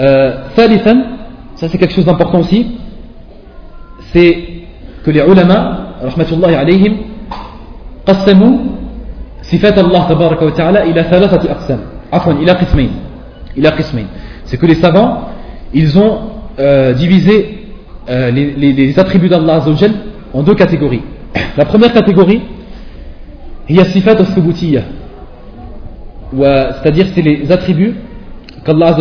[0.00, 2.66] Euh, ça c'est quelque chose d'important aussi,
[4.12, 4.38] c'est
[5.04, 6.94] que les ulama, rahmatullahi alayhim,
[8.06, 8.58] قسموا
[9.42, 11.80] صفات الله تبارك وتعالى إلى ثلاثة أقسام
[12.12, 12.90] عفوا إلى قسمين
[13.58, 14.06] إلى قسمين
[14.44, 15.28] c'est que les savants
[15.74, 16.18] ils ont
[16.58, 17.66] euh, divisé
[18.08, 19.92] euh, les, les, les attributs d'Allah Azzawajal
[20.32, 21.02] en deux catégories
[21.56, 22.40] la première catégorie
[23.68, 24.84] هي الصفات الثبوتية
[26.31, 27.95] c'est-à-dire c'est les attributs
[28.65, 28.95] qu'Allah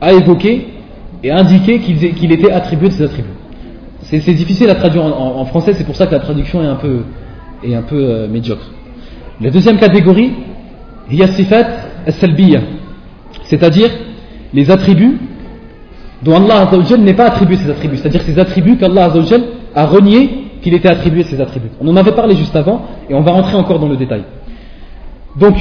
[0.00, 0.68] a évoqués
[1.22, 3.28] et indiqué qu'il était attribué de ces attributs.
[4.02, 7.00] C'est difficile à traduire en, français, c'est pour ça que la traduction est un peu,
[7.66, 8.70] un peu euh, médiocre.
[9.40, 10.32] La deuxième catégorie,
[11.10, 11.66] sifat
[12.06, 12.60] al-salbiya,
[13.44, 13.90] c'est-à-dire
[14.54, 15.18] les attributs
[16.22, 19.12] dont Allah n'est pas attribué ces attributs, c'est-à-dire ces attributs qu'Allah
[19.74, 20.30] a renié
[20.62, 21.70] qu'il était attribué ces attributs.
[21.80, 24.22] On en avait parlé juste avant et on va rentrer encore dans le détail.
[25.38, 25.56] Donc,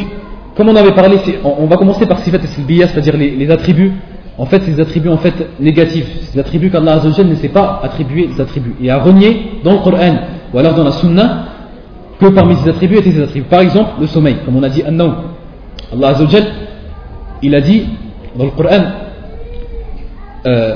[0.57, 3.93] comme on avait parlé, on va commencer par sifat et c'est-à-dire les, attributs,
[4.37, 8.27] en fait, ces attributs en fait négatifs, ces attributs qu'Allah Azzawajal ne sait pas attribuer
[8.27, 10.17] des attributs et a renié dans le Coran
[10.53, 11.45] ou alors dans la Sunna
[12.21, 13.47] que parmi ces attributs étaient ces attributs.
[13.49, 16.45] Par exemple, le sommeil, comme on a dit, Allah Azzawajal,
[17.43, 17.85] il a dit
[18.37, 18.83] dans le Coran,
[20.47, 20.75] euh,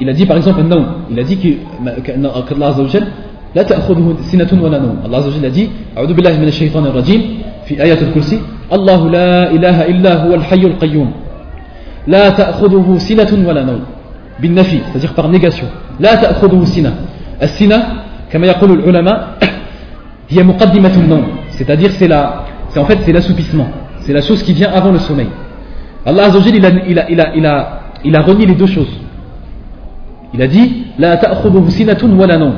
[0.00, 3.06] il a dit par exemple un il a dit qu'Allah Azzawajal
[3.54, 7.20] لا تأخذه سنة ولا نوم الله عز وجل dit أعوذ بالله من الشيطان الرجيم
[7.68, 8.40] في آية الكرسي
[8.72, 11.10] الله لا إله إلا هو الحي القيوم
[12.06, 13.82] لا تأخذه سنة ولا نوم
[14.40, 15.66] بالنفي c'est-à-dire par négation
[16.00, 16.92] لا تأخذه سنة
[17.42, 17.78] السنة
[18.32, 19.38] كما يقول العلماء
[20.30, 21.24] هي مقدمة النوم
[21.58, 23.68] c'est-à-dire c'est la c'est en fait c'est l'assoupissement
[24.00, 25.28] c'est la chose qui vient avant le sommeil
[26.06, 28.54] Allah Azza wa il a, il a, il a, il a, il a renié les
[28.54, 28.92] deux choses
[30.34, 32.54] il a dit لا تأخذه سنة ولا نوم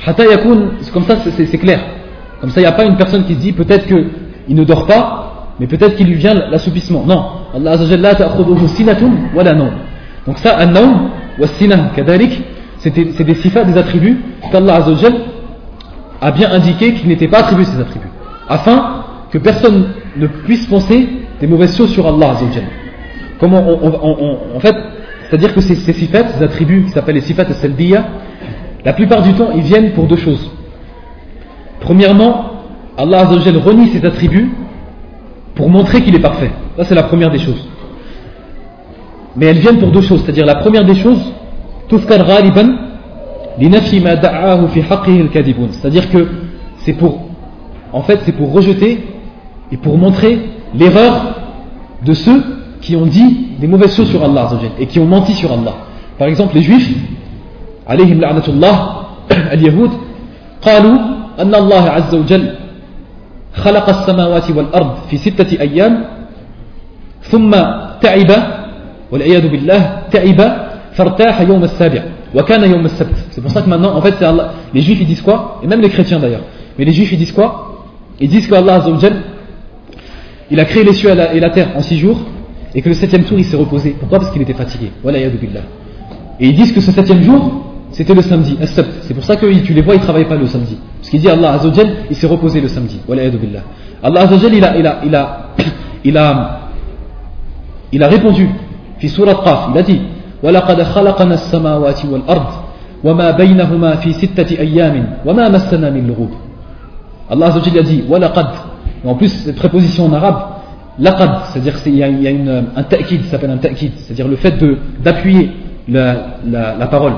[0.00, 1.80] حتى يكون comme ça c'est clair
[2.40, 3.86] comme ça il n'y a pas une personne qui se dit peut-être
[4.47, 7.03] il ne dort pas, mais peut-être qu'il lui vient l'assoupissement.
[7.05, 7.25] Non.
[7.55, 11.47] Allah Azza ta'khuduhu sinatun wa la Donc ça, an-nawm wa
[11.95, 12.41] kadalik,
[12.77, 14.19] c'est des sifas, des attributs
[14.51, 15.09] qu'Allah Azza
[16.21, 18.07] a bien indiqué qu'il n'était pas attribué ces attributs,
[18.49, 21.07] afin que personne ne puisse penser
[21.39, 22.61] des mauvaises choses sur Allah Azza
[23.39, 24.17] Comment on, on,
[24.53, 24.75] on, en fait,
[25.29, 28.05] c'est-à-dire que ces, ces ces attributs qui s'appellent les sifat al-salbiya,
[28.85, 30.51] la plupart du temps, ils viennent pour deux choses.
[31.79, 32.52] Premièrement,
[32.96, 34.50] Allah Azzawajal renie ses attributs
[35.54, 36.50] pour montrer qu'il est parfait.
[36.76, 37.68] Ça, c'est la première des choses.
[39.36, 40.22] Mais elles viennent pour deux choses.
[40.22, 41.20] C'est-à-dire, la première des choses,
[45.70, 46.28] c'est-à-dire que
[46.78, 47.20] c'est pour,
[47.92, 49.04] en fait, c'est pour rejeter
[49.70, 50.38] et pour montrer
[50.74, 51.34] l'erreur
[52.04, 52.42] de ceux
[52.80, 55.74] qui ont dit des mauvaises choses sur Allah et qui ont menti sur Allah.
[56.18, 56.94] Par exemple, les juifs,
[57.86, 59.08] alayhim la'natullah,
[59.50, 59.90] al-yahoud,
[60.62, 60.98] قالوا
[61.38, 62.54] أن الله عز وجل
[63.54, 66.04] خلق السماوات والأرض في ستة أيام
[67.22, 67.50] ثم
[68.00, 68.30] تعب
[69.12, 70.40] والعياذ بالله تعب
[70.92, 72.02] فارتاح يوم السابع
[72.34, 75.06] وكان يوم السبت c'est pour ça que maintenant en fait c'est Allah les juifs ils
[75.06, 76.42] disent quoi et même les chrétiens d'ailleurs
[76.78, 77.86] mais les juifs ils disent quoi
[78.20, 78.98] ils disent qu'Allah Azza wa
[80.50, 82.18] il a créé les cieux et la terre en six jours
[82.74, 83.96] et que le septième jour il s'est reposé.
[83.98, 84.90] Pourquoi Parce qu'il était fatigué.
[85.02, 85.28] Voilà, Et
[86.40, 88.56] ils disent que ce septième jour, c'était le samedi,
[89.02, 90.78] C'est pour ça que tu les vois, ils ne travaillent pas le samedi.
[91.12, 93.00] Parce qu'il dit Allah Azzawajal, il s'est reposé le samedi.
[93.06, 93.22] Voilà,
[94.02, 95.38] Allah Azzawajal, il a, il a, il a,
[96.04, 96.60] il a,
[97.92, 98.48] il a répondu.
[98.98, 100.00] في سورة قاف il a dit
[100.42, 102.46] ولقد خلقنا السماوات والأرض
[103.04, 106.30] وما بينهما في ستة أيام وما مسنا من لغوب
[107.30, 108.46] Allah Azzawajal a dit ولقد
[109.04, 110.58] en plus cette préposition en arabe
[110.98, 113.92] Laqad, c'est-à-dire qu'il y a, il y a une, un ta'kid, ça s'appelle un ta'kid,
[113.98, 114.56] c'est-à-dire le fait
[115.00, 115.52] d'appuyer
[115.88, 117.12] la, la, la, parole,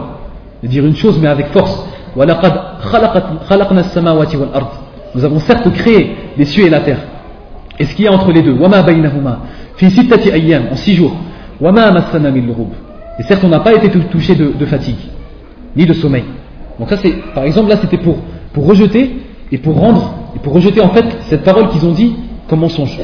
[0.63, 1.87] de dire une chose mais avec force.
[5.16, 7.00] Nous avons certes créé les cieux et la terre.
[7.78, 11.14] Et ce qu'il y a entre les deux, en six jours.
[13.20, 14.96] Et certes, on n'a pas été touché de, fatigue,
[15.76, 16.24] ni de sommeil.
[16.80, 18.18] Donc ça, c'est, par exemple, là, c'était pour,
[18.56, 19.18] rejeter
[19.52, 22.16] et pour rendre, et pour rejeter en fait cette parole qu'ils ont dit
[22.48, 22.98] comme mensonge.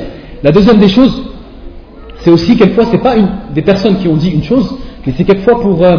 [0.43, 1.23] La deuxième des choses,
[2.19, 3.15] c'est aussi quelquefois, c'est pas
[3.53, 5.97] des personnes qui ont dit une chose, mais c'est quelquefois pour euh,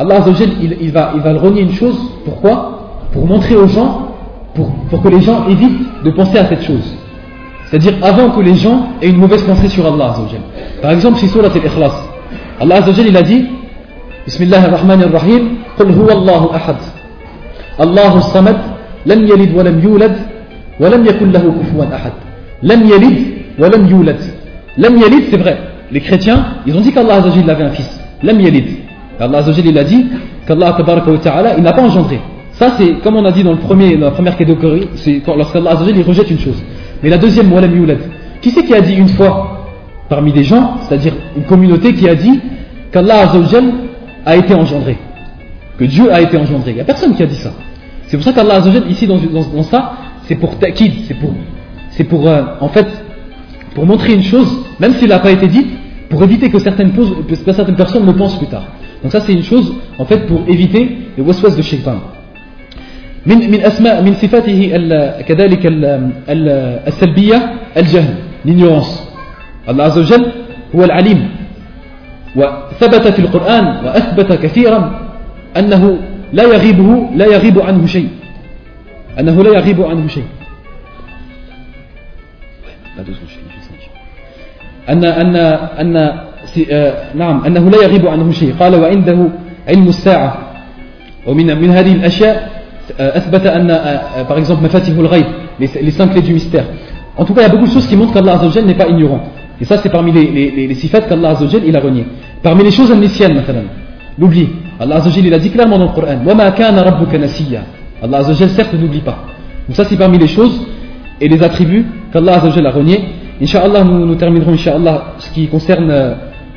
[0.00, 1.94] Allah Azzawajal, il, il, va, il va le renier une chose,
[2.24, 2.88] pourquoi?
[3.12, 4.14] Pour montrer aux gens,
[4.54, 6.96] pour, pour, que les gens évitent de penser à cette chose.
[7.66, 10.40] C'est-à-dire avant que les gens aient une mauvaise pensée sur Allah Azzawajal.
[10.80, 11.92] Par exemple, chez Surat al-Ikhlas,
[12.60, 13.44] Allah Azzawajal, il a dit
[14.24, 16.76] Bismillah ar-Rahman ar-Rahim, Qul huwa Allahu ahad.
[17.78, 18.56] Allahu samad,
[19.04, 20.16] lam yalid wa lam yulad,
[20.80, 22.12] wa lam yakul lahu kufuwan ahad.
[22.62, 23.86] Lam yalid wa lam
[25.30, 25.58] c'est vrai.
[25.92, 28.00] Les chrétiens, ils ont dit qu'Allah Azzawajal avait un fils.
[28.22, 28.79] Lam yalid.
[29.20, 30.06] Allah Azzawajal, il a dit
[30.46, 30.76] qu'Allah
[31.22, 32.20] Ta'ala, il n'a pas engendré.
[32.52, 35.96] Ça, c'est comme on a dit dans, le premier, la première catégorie, c'est lorsqu'Allah Azzawajal,
[35.98, 36.62] il rejette une chose.
[37.02, 37.98] Mais la deuxième, wa lam yulad.
[38.40, 39.66] Qui c'est qui a dit une fois,
[40.08, 42.40] parmi des gens, c'est-à-dire une communauté qui a dit
[42.92, 43.64] qu'Allah Azzawajal
[44.26, 44.98] a été engendré
[45.78, 47.52] Que Dieu a été engendré Il n'y a personne qui a dit ça.
[48.06, 49.92] C'est pour ça qu'Allah Azzawajal, ici dans, dans, ça,
[50.24, 51.32] c'est pour ta'kid, c'est pour
[51.90, 52.86] c'est pour, euh, en fait,
[53.74, 55.66] pour montrer une chose, même s'il n'a pas été dit,
[56.08, 58.64] pour éviter que certaines, que certaines personnes le pensent plus tard.
[59.02, 62.00] Donc ça c'est une chose, en fait, pour éviter les waswas de shaitan.
[63.26, 64.72] من من أسماء من صفاته
[65.28, 65.60] كذلك
[66.88, 67.38] السلبية
[67.76, 68.14] الجهل
[68.48, 69.04] l'ignorance.
[69.68, 70.32] الله عز وجل
[70.76, 71.28] هو العليم
[72.36, 75.00] وثبت في القرآن وأثبت كثيرا
[75.56, 75.98] أنه
[76.32, 78.08] لا يغيبه لا يغيب عنه شيء
[79.18, 80.24] أنه لا يغيب عنه شيء
[84.88, 86.20] أن أن أن
[87.15, 89.17] نعم أنه لا يغيب عنه شيء قال وعنده
[89.67, 90.37] علم الساعة
[91.27, 92.49] ومن من هذه الأشياء
[92.99, 93.67] أثبت أن
[94.29, 95.25] par exemple مفاتيح الغيب
[95.59, 96.65] les cinq clés du mystère
[97.17, 98.87] en tout cas il y a beaucoup de choses qui montrent qu'Allah Azzawajal n'est pas
[98.87, 99.21] ignorant
[99.59, 102.05] et ça c'est parmi les, les, les sifat qu'Allah Azzawajal il a renié
[102.43, 103.63] parmi les choses amnésiennes مثلا
[104.19, 104.49] l'oubli
[104.79, 107.63] Allah Azzawajal il a dit clairement dans le Coran وما كان ربك نسيا
[108.03, 109.17] Allah Azzawajal certes n'oublie pas
[109.67, 110.61] donc ça c'est parmi les choses
[111.21, 112.99] et les attributs qu'Allah Azzawajal a renié
[113.41, 116.13] Inch'Allah nous, nous terminerons Inch'Allah ce qui concerne euh,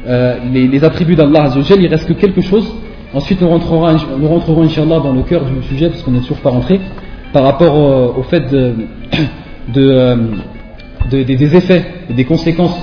[0.07, 2.67] les, les attributs d'Allah Azzawajal il reste que quelque chose
[3.15, 6.39] Ensuite, nous rentrerons, nous rentrerons Inch'Allah, dans le cœur du sujet, parce qu'on n'est toujours
[6.39, 6.79] pas rentré,
[7.33, 8.75] par rapport au, au fait de,
[9.73, 10.17] de, euh,
[11.11, 12.79] de, des effets et des conséquences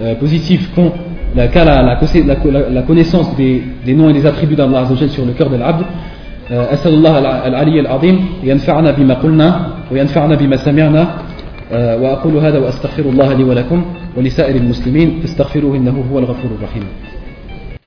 [0.00, 0.92] euh, positives qu'ont
[1.34, 5.50] la, la, la, la, connaissance des, des, noms et des attributs d'Allah sur le cœur
[5.50, 5.84] de l'abd.
[6.50, 7.18] أسأل الله
[7.48, 11.08] العلي العظيم ينفعنا بما قلنا وينفعنا بما سمعنا
[11.71, 13.85] وأقول هذا وأستغفر الله لي ولكم
[14.17, 16.83] ولسائر المسلمين فاستغفروه إنه هو الغفور الرحيم.